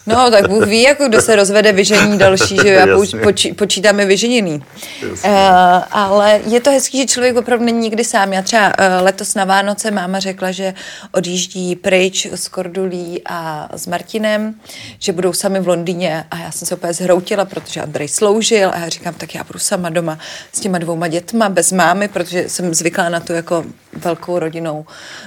No, 0.08 0.32
tak 0.32 0.50
Bůh 0.50 0.66
ví, 0.66 0.82
jako 0.82 1.08
kdo 1.08 1.22
se 1.22 1.36
rozvede 1.36 1.72
vyžení 1.72 2.18
další, 2.18 2.58
že 2.64 2.70
já 2.70 2.86
poč, 3.24 3.48
počítáme 3.56 4.06
vyženěný. 4.06 4.64
Uh, 5.04 5.32
ale 5.92 6.42
je 6.46 6.60
to 6.62 6.72
hezký, 6.72 6.98
že 6.98 7.06
člověk 7.06 7.38
opravdu 7.38 7.66
není 7.66 7.80
nikdy 7.80 8.04
sám. 8.04 8.34
Já 8.34 8.42
třeba 8.42 8.68
uh, 8.68 8.74
letos 9.02 9.36
na 9.36 9.46
Vánoce 9.46 9.92
máma 9.92 10.20
řekla, 10.20 10.52
že 10.52 10.74
odjíždí 11.12 11.76
pryč 11.76 12.26
s 12.26 12.48
Kordulí 12.48 13.22
a 13.26 13.70
s 13.74 13.88
Martinem, 13.88 14.56
že 15.00 15.12
budou 15.12 15.34
sami 15.34 15.60
v 15.60 15.68
Londýně 15.68 16.24
a 16.32 16.38
já 16.38 16.52
jsem 16.52 16.68
se 16.68 16.76
opět 16.76 16.94
zhroutila, 16.94 17.46
protože 17.46 17.82
Andrej 17.82 18.08
sloužil 18.08 18.70
a 18.74 18.80
já 18.80 18.90
říkám, 18.90 19.14
tak 19.14 19.36
já 19.36 19.44
budu 19.44 19.60
sama 19.60 19.90
doma 19.90 20.20
s 20.54 20.60
těma 20.60 20.78
dvouma 20.78 21.08
dětma, 21.08 21.50
bez 21.50 21.72
mámy, 21.72 22.08
protože 22.08 22.50
jsem 22.50 22.74
zvyklá 22.74 23.10
na 23.10 23.20
to 23.20 23.34
jako 23.34 23.66
velkou 23.94 24.40
rodinou, 24.40 24.86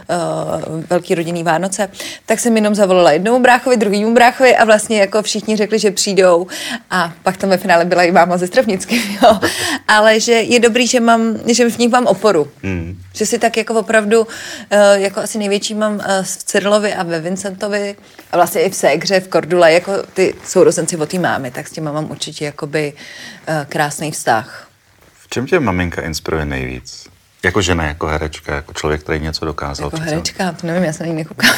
uh, 0.08 0.82
velký 0.90 1.14
rodinný 1.14 1.42
Vánoce. 1.42 1.88
Tak 2.26 2.40
jsem 2.40 2.56
jenom 2.56 2.74
zavolala 2.74 3.12
jednomu 3.12 3.40
bráchovi, 3.40 3.76
druhému 3.76 4.14
bráchovi 4.14 4.56
a 4.56 4.69
vlastně 4.70 5.00
jako 5.00 5.22
všichni 5.22 5.56
řekli, 5.56 5.78
že 5.78 5.90
přijdou 5.90 6.46
a 6.90 7.12
pak 7.22 7.36
tam 7.36 7.50
ve 7.50 7.56
finále 7.56 7.84
byla 7.84 8.02
i 8.02 8.12
máma 8.12 8.38
ze 8.38 8.46
Stravnicky, 8.46 9.02
jo. 9.22 9.40
Ale 9.88 10.20
že 10.20 10.32
je 10.32 10.60
dobrý, 10.60 10.86
že, 10.86 11.00
mám, 11.00 11.36
že 11.46 11.70
v 11.70 11.78
nich 11.78 11.90
mám 11.90 12.06
oporu. 12.06 12.48
Mm. 12.62 13.02
Že 13.14 13.26
si 13.26 13.38
tak 13.38 13.56
jako 13.56 13.74
opravdu, 13.74 14.26
eh, 14.70 15.00
jako 15.00 15.20
asi 15.20 15.38
největší 15.38 15.74
mám 15.74 16.00
eh, 16.00 16.22
v 16.22 16.44
Cyrilovi 16.44 16.94
a 16.94 17.02
ve 17.02 17.20
Vincentovi 17.20 17.96
a 18.32 18.36
vlastně 18.36 18.60
i 18.60 18.70
v 18.70 18.74
Ségře, 18.74 19.20
v 19.20 19.28
Kordule, 19.28 19.72
jako 19.72 19.92
ty 20.14 20.34
sourozenci 20.44 20.96
od 20.96 21.08
té 21.08 21.18
mámy, 21.18 21.50
tak 21.50 21.68
s 21.68 21.70
tím 21.70 21.84
mám 21.84 22.10
určitě 22.10 22.44
jakoby 22.44 22.92
eh, 23.46 23.66
krásný 23.68 24.10
vztah. 24.10 24.68
V 25.24 25.28
čem 25.28 25.46
tě 25.46 25.60
maminka 25.60 26.02
inspiruje 26.02 26.44
nejvíc? 26.44 27.08
Jako 27.42 27.62
žena, 27.62 27.84
jako 27.84 28.06
herečka, 28.06 28.54
jako 28.54 28.72
člověk, 28.72 29.02
který 29.02 29.20
něco 29.20 29.44
dokázal. 29.44 29.86
Jako 29.86 30.04
herečka, 30.04 30.52
to 30.52 30.66
nevím, 30.66 30.84
já 30.84 30.92
jsem 30.92 31.06
na 31.06 31.12
ní 31.12 31.18
nekoukala. 31.18 31.54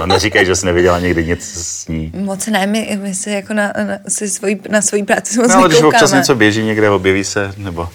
No 0.00 0.06
neříkej, 0.06 0.46
že 0.46 0.56
jsi 0.56 0.66
neviděla 0.66 1.00
někdy 1.00 1.26
nic 1.26 1.52
s 1.56 1.88
ní. 1.88 2.12
Moc 2.14 2.46
ne, 2.46 2.66
my, 2.66 2.98
my 3.02 3.14
se 3.14 3.30
jako 3.30 3.54
na, 3.54 3.72
na, 3.76 3.98
si 4.08 4.28
svojí, 4.28 4.60
na 4.68 4.82
svojí 4.82 5.02
práci 5.02 5.38
moc 5.38 5.48
no, 5.48 5.56
ale 5.56 5.68
když 5.68 5.82
občas 5.82 6.12
něco 6.12 6.34
běží 6.34 6.62
někde, 6.62 6.90
objeví 6.90 7.24
se, 7.24 7.52
nebo 7.56 7.88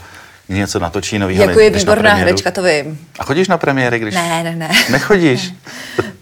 něco 0.49 0.79
natočí 0.79 1.19
nový. 1.19 1.35
Jako 1.35 1.59
je 1.59 1.69
výborná 1.69 2.13
herečka, 2.13 2.51
to 2.51 2.63
vím. 2.63 2.99
A 3.19 3.23
chodíš 3.23 3.47
na 3.47 3.57
premiéry, 3.57 3.99
když... 3.99 4.15
Ne, 4.15 4.43
ne, 4.43 4.55
ne. 4.55 4.69
Nechodíš? 4.89 5.49
Ne, 5.49 5.57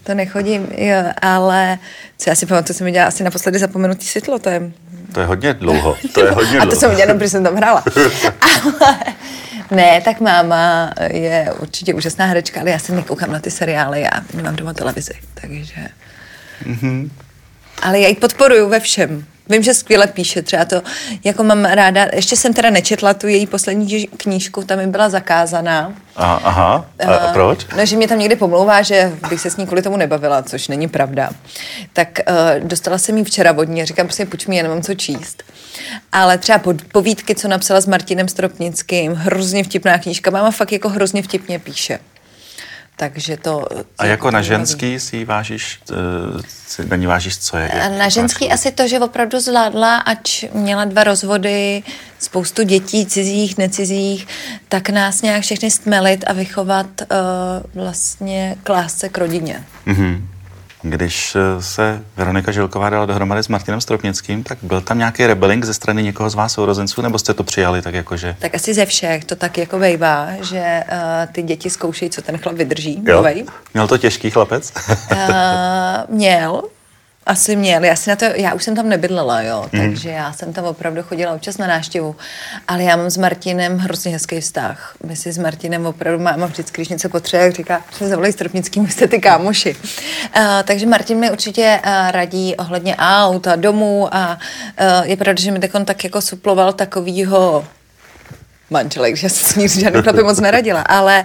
to 0.02 0.14
nechodím, 0.14 0.68
jo, 0.76 0.96
ale 1.22 1.78
co 2.18 2.30
já 2.30 2.36
si 2.36 2.46
pamatuju, 2.46 2.76
jsem 2.76 2.92
dělala 2.92 3.08
asi 3.08 3.24
naposledy 3.24 3.58
zapomenutý 3.58 4.06
světlo, 4.06 4.38
to 4.38 4.48
je... 4.48 4.72
To 5.12 5.20
je 5.20 5.26
hodně 5.26 5.54
dlouho, 5.54 5.96
to 6.12 6.24
je 6.24 6.30
hodně 6.30 6.50
dlouho. 6.50 6.66
A 6.66 6.70
to 6.70 6.76
jsem 6.76 6.92
udělala, 6.92 7.14
protože 7.14 7.30
jsem 7.30 7.44
tam 7.44 7.56
hrála. 7.56 7.84
ale 8.40 8.96
Ne, 9.70 10.00
tak 10.00 10.20
máma 10.20 10.92
je 11.10 11.52
určitě 11.58 11.94
úžasná 11.94 12.26
herečka, 12.26 12.60
ale 12.60 12.70
já 12.70 12.78
se 12.78 12.92
nekoukám 12.92 13.32
na 13.32 13.38
ty 13.38 13.50
seriály, 13.50 14.00
já 14.00 14.10
nemám 14.34 14.56
doma 14.56 14.72
televizi, 14.72 15.14
takže... 15.34 15.88
Mm-hmm. 16.64 17.10
Ale 17.82 18.00
já 18.00 18.08
ji 18.08 18.14
podporuju 18.14 18.68
ve 18.68 18.80
všem. 18.80 19.24
Vím, 19.48 19.62
že 19.62 19.74
skvěle 19.74 20.06
píše, 20.06 20.42
třeba 20.42 20.64
to, 20.64 20.82
jako 21.24 21.44
mám 21.44 21.64
ráda, 21.64 22.06
ještě 22.12 22.36
jsem 22.36 22.54
teda 22.54 22.70
nečetla 22.70 23.14
tu 23.14 23.28
její 23.28 23.46
poslední 23.46 24.06
knížku, 24.06 24.62
tam 24.62 24.78
mi 24.78 24.86
byla 24.86 25.08
zakázaná. 25.08 25.92
Aha, 26.16 26.40
aha. 26.44 26.86
a, 27.06 27.14
a 27.14 27.32
proč? 27.32 27.66
No, 27.76 27.86
že 27.86 27.96
mě 27.96 28.08
tam 28.08 28.18
někdy 28.18 28.36
pomlouvá, 28.36 28.82
že 28.82 29.12
bych 29.28 29.40
se 29.40 29.50
s 29.50 29.56
ní 29.56 29.66
kvůli 29.66 29.82
tomu 29.82 29.96
nebavila, 29.96 30.42
což 30.42 30.68
není 30.68 30.88
pravda. 30.88 31.30
Tak 31.92 32.18
uh, 32.28 32.68
dostala 32.68 32.98
jsem 32.98 33.18
ji 33.18 33.24
včera 33.24 33.52
vodně, 33.52 33.86
říkám, 33.86 34.06
prostě 34.06 34.26
půjč 34.26 34.46
mi, 34.46 34.56
já 34.56 34.62
nemám 34.62 34.82
co 34.82 34.94
číst. 34.94 35.42
Ale 36.12 36.38
třeba 36.38 36.60
povídky, 36.92 37.34
co 37.34 37.48
napsala 37.48 37.80
s 37.80 37.86
Martinem 37.86 38.28
Stropnickým, 38.28 39.12
hrozně 39.12 39.64
vtipná 39.64 39.98
knížka, 39.98 40.30
máma 40.30 40.50
fakt 40.50 40.72
jako 40.72 40.88
hrozně 40.88 41.22
vtipně 41.22 41.58
píše. 41.58 41.98
Takže 42.96 43.36
to... 43.36 43.66
A 43.98 44.06
jako 44.06 44.30
na 44.30 44.42
ženský 44.42 45.00
si 45.00 45.24
vážíš, 45.24 45.80
eh, 45.90 46.42
si 46.66 46.84
na 46.88 46.96
ní 46.96 47.06
vážíš 47.06 47.38
co 47.38 47.56
je? 47.56 47.70
Na 47.98 48.08
ženský 48.08 48.50
asi 48.52 48.72
to, 48.72 48.88
že 48.88 49.00
opravdu 49.00 49.40
zvládla, 49.40 49.96
ač 49.96 50.44
měla 50.52 50.84
dva 50.84 51.04
rozvody, 51.04 51.82
spoustu 52.18 52.62
dětí, 52.62 53.06
cizích, 53.06 53.58
necizích, 53.58 54.26
tak 54.68 54.90
nás 54.90 55.22
nějak 55.22 55.42
všechny 55.42 55.70
stmelit 55.70 56.24
a 56.26 56.32
vychovat 56.32 56.86
uh, 57.00 57.82
vlastně 57.82 58.56
k 58.62 58.68
lásce 58.68 59.08
k 59.08 59.18
rodině. 59.18 59.64
Mm-hmm. 59.86 60.22
Když 60.82 61.36
eh, 61.36 61.62
se 61.62 62.02
Veronika 62.16 62.52
Žilková 62.52 62.90
dala 62.90 63.06
dohromady 63.06 63.42
s 63.42 63.48
Martinem 63.48 63.80
Stropnickým, 63.80 64.42
tak 64.42 64.58
byl 64.62 64.80
tam 64.80 64.98
nějaký 64.98 65.26
rebeling 65.26 65.64
ze 65.64 65.74
strany 65.74 66.02
někoho 66.02 66.30
z 66.30 66.34
vás 66.34 66.52
sourozenců, 66.52 67.02
nebo 67.02 67.18
jste 67.18 67.34
to 67.34 67.44
přijali 67.44 67.82
tak 67.82 67.94
jako, 67.94 68.16
že... 68.16 68.36
Tak 68.38 68.54
asi 68.54 68.74
ze 68.74 68.86
všech, 68.86 69.24
to 69.24 69.36
tak 69.36 69.58
jako 69.58 69.78
vejvá, 69.78 70.28
že 70.42 70.84
uh, 70.92 71.32
ty 71.32 71.42
děti 71.42 71.70
zkoušejí, 71.70 72.10
co 72.10 72.22
ten 72.22 72.38
chlap 72.38 72.54
vydrží. 72.54 73.02
Jo? 73.06 73.24
Měl 73.74 73.88
to 73.88 73.98
těžký 73.98 74.30
chlapec? 74.30 74.72
uh, 75.12 75.18
měl, 76.08 76.62
asi 77.26 77.56
měl. 77.56 77.84
Já, 77.84 77.96
si 77.96 78.10
na 78.10 78.16
to, 78.16 78.24
já 78.24 78.54
už 78.54 78.64
jsem 78.64 78.76
tam 78.76 78.88
nebydlela, 78.88 79.42
jo, 79.42 79.66
mm. 79.72 79.80
takže 79.80 80.10
já 80.10 80.32
jsem 80.32 80.52
tam 80.52 80.64
opravdu 80.64 81.02
chodila 81.02 81.34
občas 81.34 81.58
na 81.58 81.66
návštěvu. 81.66 82.16
Ale 82.68 82.82
já 82.82 82.96
mám 82.96 83.10
s 83.10 83.16
Martinem 83.16 83.78
hrozně 83.78 84.12
hezký 84.12 84.40
vztah. 84.40 84.94
My 85.06 85.16
si 85.16 85.32
s 85.32 85.38
Martinem 85.38 85.86
opravdu 85.86 86.22
máme 86.22 86.46
vždycky, 86.46 86.82
když 86.82 86.88
něco 86.88 87.08
potřebuje, 87.08 87.46
jak 87.46 87.54
říká, 87.54 87.82
že 87.98 88.08
zavolej 88.08 88.32
Stropnickým, 88.32 88.88
jste 88.88 89.08
ty 89.08 89.20
kámoši. 89.20 89.76
Uh, 89.76 90.42
takže 90.64 90.86
Martin 90.86 91.18
mi 91.18 91.30
určitě 91.30 91.80
uh, 91.86 92.10
radí 92.10 92.56
ohledně 92.56 92.96
aut 92.96 93.46
a 93.46 93.56
domů 93.56 94.08
a 94.14 94.38
uh, 94.80 95.06
je 95.06 95.16
pravda, 95.16 95.42
že 95.42 95.50
mi 95.50 95.60
tak 95.84 96.04
jako 96.04 96.20
suploval 96.20 96.72
takovýho 96.72 97.64
manželek, 98.70 99.16
že 99.16 99.28
se 99.28 99.44
s 99.44 99.56
ní 99.56 99.68
žádnou 99.68 100.02
chlapy 100.02 100.22
moc 100.22 100.40
neradila, 100.40 100.80
ale 100.80 101.24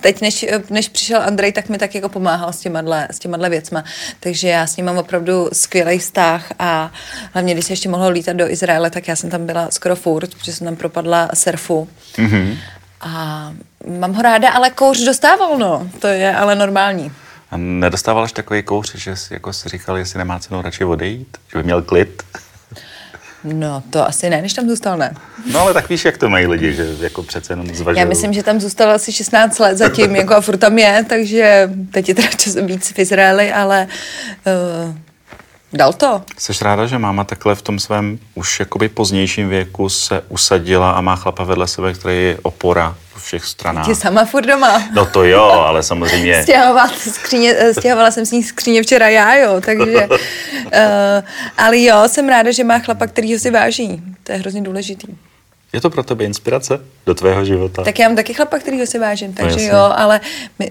teď, 0.00 0.20
než, 0.20 0.46
než 0.70 0.88
přišel 0.88 1.22
Andrej, 1.22 1.52
tak 1.52 1.68
mi 1.68 1.78
tak 1.78 1.94
jako 1.94 2.08
pomáhal 2.08 2.52
s 2.52 2.60
těma, 2.60 2.82
s 3.10 3.18
těma 3.18 3.48
věcma, 3.48 3.84
takže 4.20 4.48
já 4.48 4.66
s 4.66 4.76
ním 4.76 4.86
mám 4.86 4.98
opravdu 4.98 5.48
skvělý 5.52 5.98
vztah 5.98 6.52
a 6.58 6.92
hlavně, 7.32 7.54
když 7.54 7.66
se 7.66 7.72
ještě 7.72 7.88
mohlo 7.88 8.08
lítat 8.08 8.36
do 8.36 8.50
Izraele, 8.50 8.90
tak 8.90 9.08
já 9.08 9.16
jsem 9.16 9.30
tam 9.30 9.46
byla 9.46 9.70
skoro 9.70 9.96
furt, 9.96 10.34
protože 10.34 10.52
jsem 10.52 10.64
tam 10.64 10.76
propadla 10.76 11.28
surfu 11.34 11.88
mm-hmm. 12.16 12.56
a 13.00 13.52
mám 13.98 14.14
ho 14.14 14.22
ráda, 14.22 14.50
ale 14.50 14.70
kouř 14.70 14.98
dostával, 15.00 15.58
no, 15.58 15.88
to 15.98 16.06
je 16.06 16.36
ale 16.36 16.54
normální. 16.54 17.12
A 17.50 17.56
nedostával 17.56 18.24
až 18.24 18.32
takový 18.32 18.62
kouř, 18.62 18.94
že 18.94 19.16
jsi, 19.16 19.34
jako 19.34 19.52
si 19.52 19.68
říkal, 19.68 19.96
jestli 19.96 20.18
nemá 20.18 20.38
cenu 20.38 20.62
radši 20.62 20.84
odejít, 20.84 21.36
že 21.52 21.58
by 21.58 21.64
měl 21.64 21.82
klid? 21.82 22.22
No, 23.44 23.82
to 23.90 24.08
asi 24.08 24.30
ne, 24.30 24.42
než 24.42 24.52
tam 24.52 24.68
zůstal, 24.68 24.98
ne. 24.98 25.14
No, 25.52 25.60
ale 25.60 25.74
tak 25.74 25.88
víš, 25.88 26.04
jak 26.04 26.18
to 26.18 26.28
mají 26.28 26.46
lidi, 26.46 26.72
že 26.72 26.86
jako 27.00 27.22
přece 27.22 27.52
jenom 27.52 27.66
zvažují. 27.74 28.00
Já 28.00 28.04
myslím, 28.04 28.32
že 28.32 28.42
tam 28.42 28.60
zůstal 28.60 28.90
asi 28.90 29.12
16 29.12 29.58
let 29.58 29.78
zatím, 29.78 30.16
jako 30.22 30.34
a 30.34 30.40
furt 30.40 30.56
tam 30.56 30.78
je, 30.78 31.04
takže 31.08 31.70
teď 31.90 32.08
je 32.08 32.14
teda 32.14 32.28
čas 32.28 32.56
víc 32.56 32.92
v 32.92 32.98
Izraeli, 32.98 33.52
ale 33.52 33.86
uh, 34.86 34.94
dal 35.72 35.92
to. 35.92 36.22
Jsi 36.38 36.52
ráda, 36.60 36.86
že 36.86 36.98
máma 36.98 37.24
takhle 37.24 37.54
v 37.54 37.62
tom 37.62 37.78
svém 37.78 38.18
už 38.34 38.60
jakoby 38.60 38.88
pozdějším 38.88 39.48
věku 39.48 39.88
se 39.88 40.22
usadila 40.28 40.90
a 40.90 41.00
má 41.00 41.16
chlapa 41.16 41.44
vedle 41.44 41.68
sebe, 41.68 41.94
který 41.94 42.16
je 42.16 42.38
opora 42.42 42.96
všech 43.22 43.44
stranách. 43.44 43.86
Tě 43.86 43.94
sama 43.94 44.24
furt 44.24 44.46
doma. 44.46 44.82
No 44.94 45.06
to 45.06 45.24
jo, 45.24 45.42
ale 45.42 45.82
samozřejmě. 45.82 46.42
Stěhovala, 46.42 46.88
skříně, 46.88 47.54
eh, 47.58 47.74
stěhovala 47.74 48.10
jsem 48.10 48.26
s 48.26 48.30
ní 48.30 48.42
skříně 48.42 48.82
včera 48.82 49.08
já, 49.08 49.34
jo, 49.34 49.60
takže... 49.60 50.06
uh, 50.06 50.12
ale 51.58 51.82
jo, 51.82 52.02
jsem 52.06 52.28
ráda, 52.28 52.52
že 52.52 52.64
má 52.64 52.78
chlapa, 52.78 53.06
který 53.06 53.32
ho 53.32 53.38
si 53.38 53.50
váží. 53.50 54.02
To 54.22 54.32
je 54.32 54.38
hrozně 54.38 54.62
důležitý. 54.62 55.06
Je 55.72 55.80
to 55.80 55.90
pro 55.90 56.02
tebe 56.02 56.24
inspirace 56.24 56.80
do 57.06 57.14
tvého 57.14 57.44
života? 57.44 57.82
Tak 57.82 57.98
já 57.98 58.08
mám 58.08 58.16
taky 58.16 58.34
chlapa, 58.34 58.58
který 58.58 58.80
ho 58.80 58.86
si 58.86 58.98
vážím, 58.98 59.34
takže 59.34 59.56
no, 59.56 59.78
jo, 59.78 59.92
ale... 59.96 60.20
My, 60.58 60.70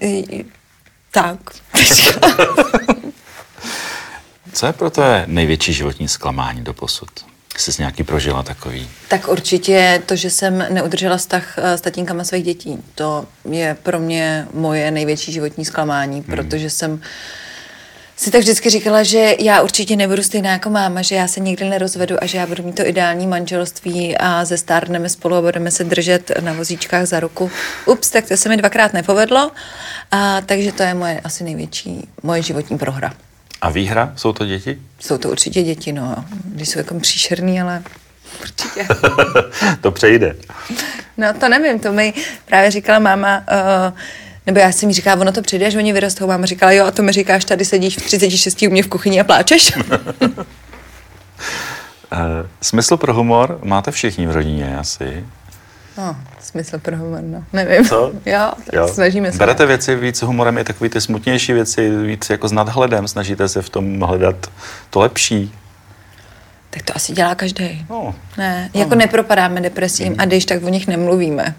tak. 1.12 1.38
Co 4.54 4.66
je 4.66 4.74
pro 4.74 4.90
tebe 4.90 5.24
největší 5.28 5.74
životní 5.74 6.08
zklamání 6.08 6.62
do 6.62 6.74
posud? 6.74 7.10
Jsi 7.58 7.72
nějaký 7.80 8.04
prožila 8.04 8.44
takový? 8.44 8.90
Tak 9.08 9.28
určitě 9.28 10.02
to, 10.06 10.16
že 10.16 10.30
jsem 10.30 10.66
neudržela 10.70 11.18
vztah 11.18 11.58
eh, 11.58 11.78
s 11.78 11.82
tatínkama 11.82 12.24
svých 12.24 12.44
dětí. 12.44 12.78
To 12.96 13.26
je 13.50 13.78
pro 13.84 14.00
mě 14.00 14.48
moje 14.54 14.92
největší 14.92 15.32
životní 15.32 15.66
zklamání, 15.66 16.16
hmm. 16.16 16.24
protože 16.24 16.70
jsem 16.70 17.02
si 18.16 18.32
tak 18.32 18.42
vždycky 18.42 18.70
říkala, 18.70 19.04
že 19.04 19.36
já 19.40 19.62
určitě 19.62 19.96
nebudu 19.96 20.24
stejná 20.24 20.52
jako 20.52 20.70
máma, 20.70 21.02
že 21.02 21.16
já 21.16 21.28
se 21.28 21.40
nikdy 21.40 21.70
nerozvedu 21.70 22.24
a 22.24 22.26
že 22.26 22.38
já 22.38 22.48
budu 22.48 22.64
mít 22.64 22.76
to 22.76 22.88
ideální 22.88 23.28
manželství 23.28 24.18
a 24.18 24.46
ze 24.46 24.58
stárneme 24.58 25.10
spolu 25.10 25.36
a 25.36 25.42
budeme 25.42 25.72
se 25.72 25.84
držet 25.84 26.32
na 26.40 26.54
vozíčkách 26.54 27.06
za 27.06 27.20
ruku. 27.20 27.52
Ups, 27.86 28.10
tak 28.10 28.28
to 28.28 28.38
se 28.38 28.50
mi 28.50 28.58
dvakrát 28.58 28.94
nepovedlo, 28.94 29.52
a, 30.12 30.42
takže 30.42 30.72
to 30.72 30.84
je 30.84 30.94
moje 30.94 31.20
asi 31.20 31.44
největší, 31.44 32.08
moje 32.24 32.42
životní 32.42 32.78
prohra. 32.78 33.14
A 33.62 33.70
výhra? 33.70 34.14
Jsou 34.16 34.34
to 34.34 34.46
děti? 34.46 34.80
Jsou 35.00 35.18
to 35.18 35.30
určitě 35.30 35.64
děti, 35.64 35.92
no. 35.92 36.26
Když 36.46 36.70
jsou 36.70 36.80
jako 36.80 37.00
příšerný, 37.00 37.62
ale 37.62 37.84
určitě. 38.42 38.88
to 39.82 39.92
přejde. 39.92 40.36
No 41.18 41.34
to 41.34 41.50
nevím, 41.50 41.80
to 41.80 41.92
mi 41.94 42.14
právě 42.46 42.72
říkala 42.72 43.00
máma, 43.00 43.38
uh, 43.38 43.98
nebo 44.46 44.60
já 44.60 44.72
jsem 44.72 44.88
mi 44.88 44.94
říkala, 44.94 45.22
ono 45.22 45.32
to 45.32 45.42
přijde, 45.42 45.68
až 45.68 45.76
oni 45.76 45.94
vyrostou. 45.94 46.28
Máma 46.28 46.46
říkala, 46.46 46.72
jo, 46.72 46.86
a 46.86 46.92
to 46.92 47.04
mi 47.04 47.12
říkáš, 47.12 47.46
tady 47.46 47.66
sedíš 47.66 47.98
v 47.98 48.02
36 48.02 48.62
u 48.62 48.70
mě 48.70 48.84
v 48.84 48.88
kuchyni 48.88 49.22
a 49.22 49.24
pláčeš. 49.24 49.76
uh, 49.76 49.86
smysl 52.62 52.98
pro 52.98 53.14
humor 53.14 53.60
máte 53.64 53.92
všichni 53.92 54.28
v 54.28 54.32
rodině 54.32 54.78
asi. 54.78 55.26
No, 55.98 56.16
smysl 56.40 56.80
pro 56.80 56.98
humor, 56.98 57.22
no. 57.22 57.44
Nevím. 57.54 57.86
Co? 57.86 58.12
jo, 58.26 58.52
jo, 58.74 58.88
snažíme 58.88 59.32
se. 59.32 59.38
Berete 59.38 59.66
věci 59.66 59.96
víc 59.96 60.22
humorem, 60.22 60.58
i 60.58 60.64
takový 60.64 60.90
ty 60.90 61.02
smutnější 61.02 61.54
věci, 61.54 61.90
víc 61.90 62.30
jako 62.30 62.48
s 62.48 62.52
nadhledem, 62.52 63.08
snažíte 63.08 63.48
se 63.48 63.62
v 63.62 63.70
tom 63.70 64.02
hledat 64.02 64.52
to 64.90 65.00
lepší. 65.00 65.54
Tak 66.70 66.84
to 66.84 66.96
asi 66.96 67.14
dělá 67.14 67.36
každý. 67.36 67.86
No. 67.90 68.16
Ne, 68.38 68.70
no. 68.74 68.80
jako 68.80 68.96
nepropadáme 68.96 69.62
depresím 69.62 70.16
a 70.18 70.26
když 70.26 70.46
tak 70.46 70.64
o 70.64 70.70
nich 70.70 70.88
nemluvíme. 70.88 71.56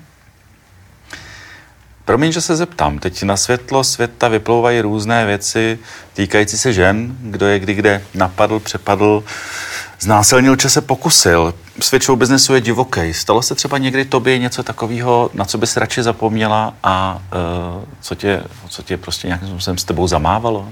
Promiň, 2.05 2.33
že 2.33 2.41
se 2.41 2.57
zeptám. 2.57 2.99
Teď 2.99 3.23
na 3.23 3.37
světlo 3.37 3.85
světa 3.85 4.29
vyplouvají 4.29 4.81
různé 4.81 5.27
věci 5.27 5.79
týkající 6.15 6.59
se 6.59 6.73
žen, 6.73 7.17
kdo 7.21 7.47
je 7.47 7.59
kdy 7.59 7.75
kde 7.75 8.03
napadl, 8.15 8.61
přepadl, 8.61 9.25
znásilnil, 10.01 10.57
či 10.57 10.71
se 10.71 10.81
pokusil. 10.81 11.55
Svět 11.81 12.05
show 12.05 12.19
biznesu 12.19 12.55
je 12.55 12.61
divoký. 12.61 13.15
Stalo 13.15 13.43
se 13.43 13.55
třeba 13.55 13.79
někdy 13.79 14.05
tobě 14.05 14.39
něco 14.39 14.63
takového, 14.63 15.31
na 15.35 15.45
co 15.45 15.59
bys 15.59 15.77
radši 15.77 16.03
zapomněla 16.03 16.75
a 16.83 17.23
uh, 17.77 17.85
co, 18.01 18.15
tě, 18.15 18.45
co 18.69 18.83
tě 18.83 18.97
prostě 18.97 19.27
nějakým 19.27 19.49
způsobem 19.49 19.79
s 19.79 19.85
tebou 19.85 20.09
zamávalo? 20.09 20.69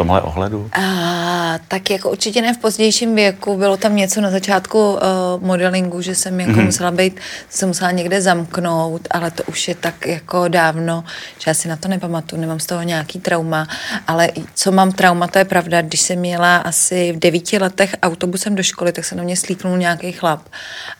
Tomhle 0.00 0.22
ohledu? 0.22 0.70
A, 0.72 1.58
tak 1.68 1.90
jako 1.90 2.10
určitě 2.10 2.42
ne 2.42 2.54
v 2.54 2.58
pozdějším 2.58 3.14
věku. 3.14 3.56
Bylo 3.56 3.76
tam 3.76 3.96
něco 3.96 4.20
na 4.20 4.30
začátku 4.30 4.92
uh, 4.92 4.98
modelingu, 5.40 6.00
že 6.02 6.14
jsem 6.14 6.40
jako 6.40 6.52
mm-hmm. 6.52 6.64
musela 6.64 6.90
být, 6.90 7.20
se 7.48 7.66
musela 7.66 7.90
někde 7.90 8.20
zamknout, 8.22 9.08
ale 9.10 9.30
to 9.30 9.42
už 9.42 9.68
je 9.68 9.74
tak 9.74 10.06
jako 10.06 10.48
dávno, 10.48 11.04
že 11.38 11.44
já 11.46 11.54
si 11.54 11.68
na 11.68 11.76
to 11.76 11.88
nepamatuju, 11.88 12.40
nemám 12.40 12.60
z 12.60 12.66
toho 12.66 12.82
nějaký 12.82 13.20
trauma, 13.20 13.68
ale 14.06 14.28
co 14.54 14.72
mám 14.72 14.92
trauma, 14.92 15.26
to 15.26 15.38
je 15.38 15.44
pravda, 15.44 15.82
když 15.82 16.00
jsem 16.00 16.18
měla 16.18 16.56
asi 16.56 17.12
v 17.12 17.18
devíti 17.18 17.58
letech 17.58 17.96
autobusem 18.02 18.54
do 18.54 18.62
školy, 18.62 18.92
tak 18.92 19.04
se 19.04 19.14
na 19.14 19.22
mě 19.22 19.36
slíknul 19.36 19.78
nějaký 19.78 20.12
chlap. 20.12 20.48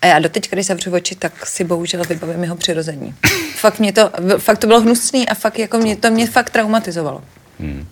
A 0.03 0.07
já 0.07 0.19
doteď, 0.19 0.51
když 0.51 0.67
zavřu 0.67 0.93
oči, 0.93 1.15
tak 1.15 1.47
si 1.47 1.65
bohužel 1.65 2.03
vybavím 2.09 2.43
jeho 2.43 2.57
přirození. 2.57 3.15
fakt, 3.57 3.79
mě 3.79 3.93
to, 3.93 4.11
fakt 4.39 4.59
to 4.59 4.67
bylo 4.67 4.81
hnusný 4.81 5.29
a 5.29 5.35
fakt 5.35 5.59
jako 5.59 5.79
mě 5.79 5.97
to 5.97 6.11
mě 6.11 6.27
fakt 6.27 6.51
traumatizovalo. 6.51 7.23
Hmm. 7.61 7.87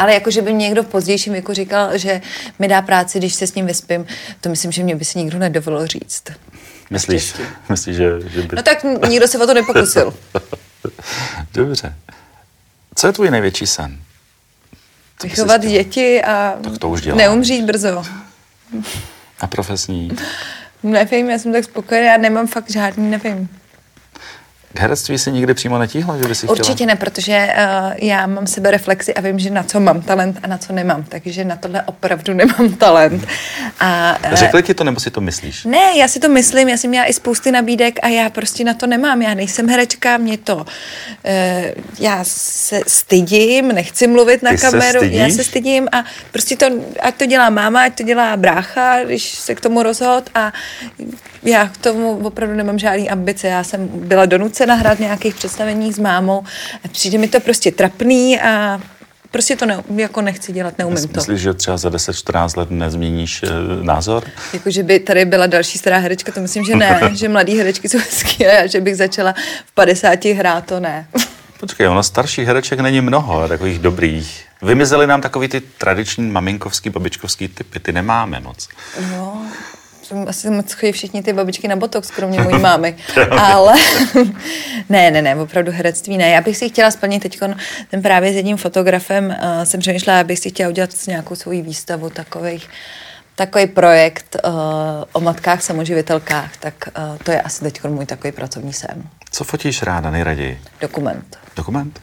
Ale 0.00 0.14
jako, 0.14 0.30
že 0.30 0.42
by 0.42 0.52
mě 0.52 0.66
někdo 0.66 0.82
v 0.82 0.86
pozdějším 0.86 1.32
věku 1.32 1.52
říkal, 1.52 1.98
že 1.98 2.20
mi 2.58 2.68
dá 2.68 2.82
práci, 2.82 3.18
když 3.18 3.34
se 3.34 3.46
s 3.46 3.54
ním 3.54 3.66
vyspím, 3.66 4.06
to 4.40 4.48
myslím, 4.48 4.72
že 4.72 4.82
mě 4.82 4.96
by 4.96 5.04
si 5.04 5.18
nikdo 5.18 5.38
nedovolil 5.38 5.86
říct. 5.86 6.24
Myslíš, 6.90 7.34
myslíš 7.68 7.96
že, 7.96 8.20
že 8.26 8.42
by... 8.42 8.56
No 8.56 8.62
tak 8.62 8.78
nikdo 9.08 9.28
se 9.28 9.38
o 9.38 9.46
to 9.46 9.54
nepokusil. 9.54 10.14
Dobře. 11.54 11.94
Co 12.94 13.06
je 13.06 13.12
tvůj 13.12 13.30
největší 13.30 13.66
sen? 13.66 13.98
Co 15.18 15.26
Vychovat 15.26 15.60
děti 15.60 16.22
a 16.22 16.58
tak 16.64 16.78
to 16.78 16.88
už 16.88 17.04
neumřít 17.04 17.64
brzo. 17.64 18.04
A 19.40 19.46
profesní? 19.46 20.10
Nevím, 20.82 21.30
já 21.30 21.38
jsem 21.38 21.52
tak 21.52 21.64
spokojená, 21.64 22.06
já 22.06 22.16
nemám 22.16 22.46
fakt 22.46 22.70
žádný, 22.70 23.10
nevím. 23.10 23.48
K 24.74 24.80
herectví 24.80 25.18
si 25.18 25.32
nikdy 25.32 25.54
přímo 25.54 25.78
netíhla, 25.78 26.16
že 26.18 26.28
by 26.28 26.34
si 26.34 26.46
Určitě 26.46 26.72
chtěla? 26.72 26.86
ne, 26.86 26.96
protože 26.96 27.48
uh, 27.56 27.92
já 27.96 28.26
mám 28.26 28.46
sebe 28.46 28.70
reflexy 28.70 29.14
a 29.14 29.20
vím, 29.20 29.38
že 29.38 29.50
na 29.50 29.62
co 29.62 29.80
mám 29.80 30.02
talent 30.02 30.38
a 30.42 30.46
na 30.46 30.58
co 30.58 30.72
nemám, 30.72 31.04
takže 31.04 31.44
na 31.44 31.56
tohle 31.56 31.82
opravdu 31.82 32.34
nemám 32.34 32.72
talent. 32.78 33.26
A, 33.80 34.18
uh, 34.28 34.34
Řekli 34.34 34.62
ti 34.62 34.74
to, 34.74 34.84
nebo 34.84 35.00
si 35.00 35.10
to 35.10 35.20
myslíš? 35.20 35.64
ne, 35.64 35.92
já 35.96 36.08
si 36.08 36.20
to 36.20 36.28
myslím, 36.28 36.68
já 36.68 36.76
jsem 36.76 36.90
měla 36.90 37.06
i 37.06 37.12
spousty 37.12 37.52
nabídek 37.52 37.98
a 38.02 38.08
já 38.08 38.30
prostě 38.30 38.64
na 38.64 38.74
to 38.74 38.86
nemám. 38.86 39.22
Já 39.22 39.34
nejsem 39.34 39.68
herečka, 39.68 40.16
mě 40.16 40.38
to... 40.38 40.56
Uh, 40.56 40.64
já 41.98 42.24
se 42.24 42.80
stydím, 42.86 43.68
nechci 43.68 44.06
mluvit 44.06 44.42
na 44.42 44.50
Ty 44.50 44.58
se 44.58 44.70
kameru, 44.70 45.02
já 45.04 45.08
stydíš? 45.24 45.34
se 45.36 45.44
stydím 45.44 45.88
a 45.92 46.04
prostě 46.32 46.56
to, 46.56 46.66
ať 47.00 47.14
to 47.14 47.26
dělá 47.26 47.50
máma, 47.50 47.82
ať 47.82 47.94
to 47.96 48.02
dělá 48.02 48.36
brácha, 48.36 49.04
když 49.04 49.30
se 49.30 49.54
k 49.54 49.60
tomu 49.60 49.82
rozhod 49.82 50.30
a 50.34 50.52
já 51.42 51.68
k 51.68 51.76
tomu 51.76 52.26
opravdu 52.26 52.56
nemám 52.56 52.78
žádný 52.78 53.10
ambice. 53.10 53.48
Já 53.48 53.64
jsem 53.64 53.88
byla 53.88 54.26
donucena 54.26 54.74
hrát 54.74 54.98
nějakých 54.98 55.34
představeních 55.34 55.94
s 55.94 55.98
mámou. 55.98 56.44
Přijde 56.92 57.18
mi 57.18 57.28
to 57.28 57.40
prostě 57.40 57.70
trapný 57.70 58.40
a 58.40 58.80
prostě 59.30 59.56
to 59.56 59.66
ne, 59.66 59.84
jako 59.96 60.20
nechci 60.20 60.52
dělat, 60.52 60.78
neumím 60.78 61.08
to. 61.08 61.20
Myslíš, 61.20 61.40
že 61.40 61.54
třeba 61.54 61.76
za 61.76 61.88
10-14 61.88 62.58
let 62.58 62.70
nezměníš 62.70 63.42
e, 63.42 63.46
názor? 63.82 64.24
Jako, 64.52 64.70
že 64.70 64.82
by 64.82 64.98
tady 64.98 65.24
byla 65.24 65.46
další 65.46 65.78
stará 65.78 65.98
herečka, 65.98 66.32
to 66.32 66.40
myslím, 66.40 66.64
že 66.64 66.76
ne, 66.76 67.00
že 67.14 67.28
mladý 67.28 67.58
herečky 67.58 67.88
jsou 67.88 67.98
hezký 67.98 68.46
a 68.46 68.52
já, 68.52 68.66
že 68.66 68.80
bych 68.80 68.96
začala 68.96 69.34
v 69.66 69.74
50 69.74 70.24
hrát, 70.24 70.64
to 70.66 70.80
ne. 70.80 71.06
Počkej, 71.60 71.88
ono 71.88 72.02
starších 72.02 72.46
hereček 72.46 72.80
není 72.80 73.00
mnoho, 73.00 73.48
takových 73.48 73.78
dobrých. 73.78 74.44
Vymizely 74.62 75.06
nám 75.06 75.20
takový 75.20 75.48
ty 75.48 75.60
tradiční 75.60 76.30
maminkovský, 76.30 76.90
babičkovský 76.90 77.48
typy, 77.48 77.80
ty 77.80 77.92
nemáme 77.92 78.40
moc. 78.40 78.68
No, 79.10 79.46
asi 80.26 80.50
moc 80.50 80.72
chodí 80.72 80.92
všichni 80.92 81.22
ty 81.22 81.32
babičky 81.32 81.68
na 81.68 81.76
botox, 81.76 82.10
kromě 82.10 82.40
mojí 82.40 82.58
mámy. 82.62 82.96
Ale 83.30 83.74
ne, 84.88 85.10
ne, 85.10 85.22
ne, 85.22 85.36
opravdu 85.36 85.72
herectví 85.72 86.16
ne. 86.18 86.28
Já 86.28 86.40
bych 86.40 86.56
si 86.56 86.68
chtěla 86.68 86.90
splnit 86.90 87.22
teď 87.22 87.40
ten 87.90 88.02
právě 88.02 88.32
s 88.32 88.36
jedním 88.36 88.56
fotografem, 88.56 89.26
uh, 89.26 89.64
jsem 89.64 89.80
přemýšlela, 89.80 90.20
abych 90.20 90.38
si 90.38 90.50
chtěla 90.50 90.70
udělat 90.70 90.90
nějakou 91.06 91.34
svou 91.34 91.50
výstavu 91.50 92.10
takových 92.10 92.68
takový 93.34 93.66
projekt 93.66 94.36
uh, 94.44 94.52
o 95.12 95.20
matkách 95.20 95.62
samoživitelkách, 95.62 96.56
tak 96.56 96.74
uh, 96.98 97.16
to 97.24 97.30
je 97.30 97.42
asi 97.42 97.60
teď 97.60 97.84
můj 97.84 98.06
takový 98.06 98.32
pracovní 98.32 98.72
sen. 98.72 99.02
Co 99.30 99.44
fotíš 99.44 99.82
ráda 99.82 100.10
nejraději? 100.10 100.60
Dokument. 100.80 101.38
Dokument? 101.56 102.00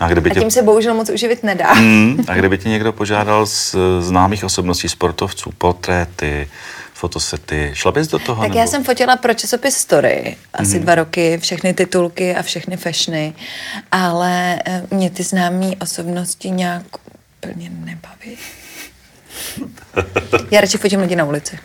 No 0.00 0.06
a 0.06 0.10
kdyby 0.10 0.30
A 0.30 0.34
tě, 0.34 0.40
tím 0.40 0.50
se 0.50 0.62
bohužel 0.62 0.94
moc 0.94 1.10
uživit 1.10 1.42
nedá. 1.42 1.72
Hmm, 1.72 2.24
a 2.28 2.34
kdyby 2.38 2.58
tě 2.58 2.68
někdo 2.68 2.92
požádal 2.92 3.46
z 3.46 3.76
známých 4.00 4.44
osobností 4.44 4.88
sportovců, 4.88 5.50
portréty, 5.58 6.48
fotosety, 7.02 7.70
šla 7.74 7.92
bys 7.92 8.08
do 8.08 8.18
toho? 8.18 8.42
Tak 8.42 8.48
nebo? 8.48 8.60
já 8.60 8.66
jsem 8.66 8.84
fotila 8.84 9.16
pro 9.16 9.34
časopis 9.34 9.76
Story 9.76 10.36
asi 10.54 10.74
Mhm. 10.74 10.82
dva 10.82 10.94
roky, 10.94 11.38
všechny 11.42 11.74
titulky 11.74 12.34
a 12.34 12.42
všechny 12.42 12.76
fashiony, 12.76 13.34
ale 13.92 14.58
eh, 14.66 14.82
mě 14.90 15.10
ty 15.10 15.22
známé 15.22 15.70
osobnosti 15.80 16.50
nějak 16.50 16.82
úplně 17.44 17.70
nebaví. 17.70 18.38
Já 20.50 20.60
radši 20.60 20.78
fotím 20.78 21.00
lidi 21.00 21.16
na 21.16 21.24
ulici. 21.24 21.58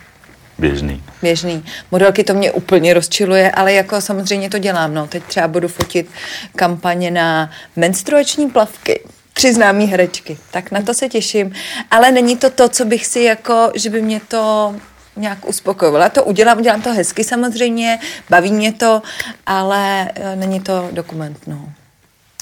Běžný. 0.59 1.03
Běžný. 1.21 1.65
Modelky 1.91 2.23
to 2.23 2.33
mě 2.33 2.51
úplně 2.51 2.93
rozčiluje, 2.93 3.51
ale 3.51 3.73
jako 3.73 4.01
samozřejmě 4.01 4.49
to 4.49 4.57
dělám. 4.59 4.93
No. 4.93 5.07
Teď 5.07 5.23
třeba 5.23 5.47
budu 5.47 5.67
fotit 5.67 6.09
kampaně 6.55 7.11
na 7.11 7.51
menstruační 7.75 8.49
plavky. 8.49 9.03
Tři 9.33 9.53
známé 9.53 9.85
herečky. 9.85 10.37
Tak 10.51 10.71
na 10.71 10.81
to 10.81 10.93
se 10.93 11.09
těším. 11.09 11.53
Ale 11.91 12.11
není 12.11 12.37
to 12.37 12.49
to, 12.49 12.69
co 12.69 12.85
bych 12.85 13.05
si 13.05 13.19
jako, 13.19 13.71
že 13.75 13.89
by 13.89 14.01
mě 14.01 14.21
to 14.27 14.75
nějak 15.17 15.47
uspokojilo. 15.47 15.97
Já 15.97 16.09
to 16.09 16.23
udělám, 16.23 16.57
udělám 16.57 16.81
to 16.81 16.93
hezky 16.93 17.23
samozřejmě, 17.23 17.99
baví 18.29 18.51
mě 18.51 18.73
to, 18.73 19.01
ale 19.45 20.11
eh, 20.15 20.35
není 20.35 20.59
to 20.59 20.89
dokument, 20.91 21.47
no. 21.47 21.69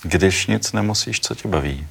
Když 0.03 0.47
nic 0.47 0.71
nemusíš, 0.71 1.19
co 1.19 1.35
tě 1.35 1.47
baví? 1.47 1.87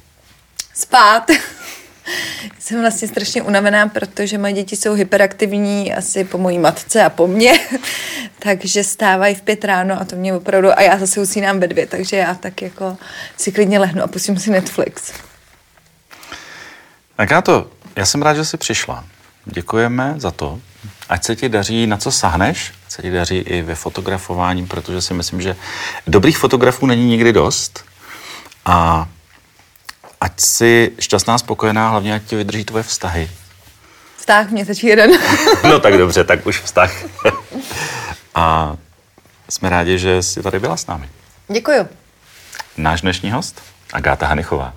Spát. 0.73 1.31
Jsem 2.59 2.81
vlastně 2.81 3.07
strašně 3.07 3.41
unavená, 3.41 3.87
protože 3.87 4.37
moje 4.37 4.53
děti 4.53 4.75
jsou 4.75 4.93
hyperaktivní 4.93 5.93
asi 5.93 6.23
po 6.23 6.37
mojí 6.37 6.59
matce 6.59 7.03
a 7.03 7.09
po 7.09 7.27
mně, 7.27 7.59
takže 8.39 8.83
stávají 8.83 9.35
v 9.35 9.41
pět 9.41 9.65
ráno 9.65 10.01
a 10.01 10.05
to 10.05 10.15
mě 10.15 10.33
opravdu, 10.33 10.79
a 10.79 10.81
já 10.81 10.97
zase 10.97 11.21
usínám 11.21 11.59
ve 11.59 11.67
dvě, 11.67 11.87
takže 11.87 12.17
já 12.17 12.35
tak 12.35 12.61
jako 12.61 12.97
si 13.37 13.51
klidně 13.51 13.79
lehnu 13.79 14.03
a 14.03 14.07
pustím 14.07 14.39
si 14.39 14.51
Netflix. 14.51 15.13
Tak 17.15 17.29
já 17.31 17.41
to, 17.41 17.71
já 17.95 18.05
jsem 18.05 18.21
rád, 18.21 18.33
že 18.33 18.45
jsi 18.45 18.57
přišla. 18.57 19.05
Děkujeme 19.45 20.13
za 20.17 20.31
to. 20.31 20.59
Ať 21.09 21.23
se 21.23 21.35
ti 21.35 21.49
daří, 21.49 21.87
na 21.87 21.97
co 21.97 22.11
sahneš, 22.11 22.73
ať 22.85 22.91
se 22.91 23.01
ti 23.01 23.11
daří 23.11 23.37
i 23.37 23.61
ve 23.61 23.75
fotografování, 23.75 24.67
protože 24.67 25.01
si 25.01 25.13
myslím, 25.13 25.41
že 25.41 25.55
dobrých 26.07 26.37
fotografů 26.37 26.85
není 26.85 27.05
nikdy 27.05 27.33
dost. 27.33 27.85
A 28.65 29.07
ať 30.21 30.39
jsi 30.41 30.91
šťastná, 30.99 31.37
spokojená, 31.37 31.89
hlavně 31.89 32.15
ať 32.15 32.23
ti 32.23 32.35
vydrží 32.35 32.65
tvoje 32.65 32.83
vztahy. 32.83 33.31
Vztah 34.17 34.49
mě 34.49 34.65
stačí 34.65 34.87
jeden. 34.87 35.11
No 35.63 35.79
tak 35.79 35.97
dobře, 35.97 36.23
tak 36.23 36.45
už 36.45 36.61
vztah. 36.61 36.91
A 38.35 38.75
jsme 39.49 39.69
rádi, 39.69 39.99
že 39.99 40.23
jsi 40.23 40.43
tady 40.43 40.59
byla 40.59 40.77
s 40.77 40.87
námi. 40.87 41.09
Děkuju. 41.47 41.87
Náš 42.77 43.01
dnešní 43.01 43.31
host, 43.31 43.61
Agáta 43.93 44.27
Hanichová. 44.27 44.73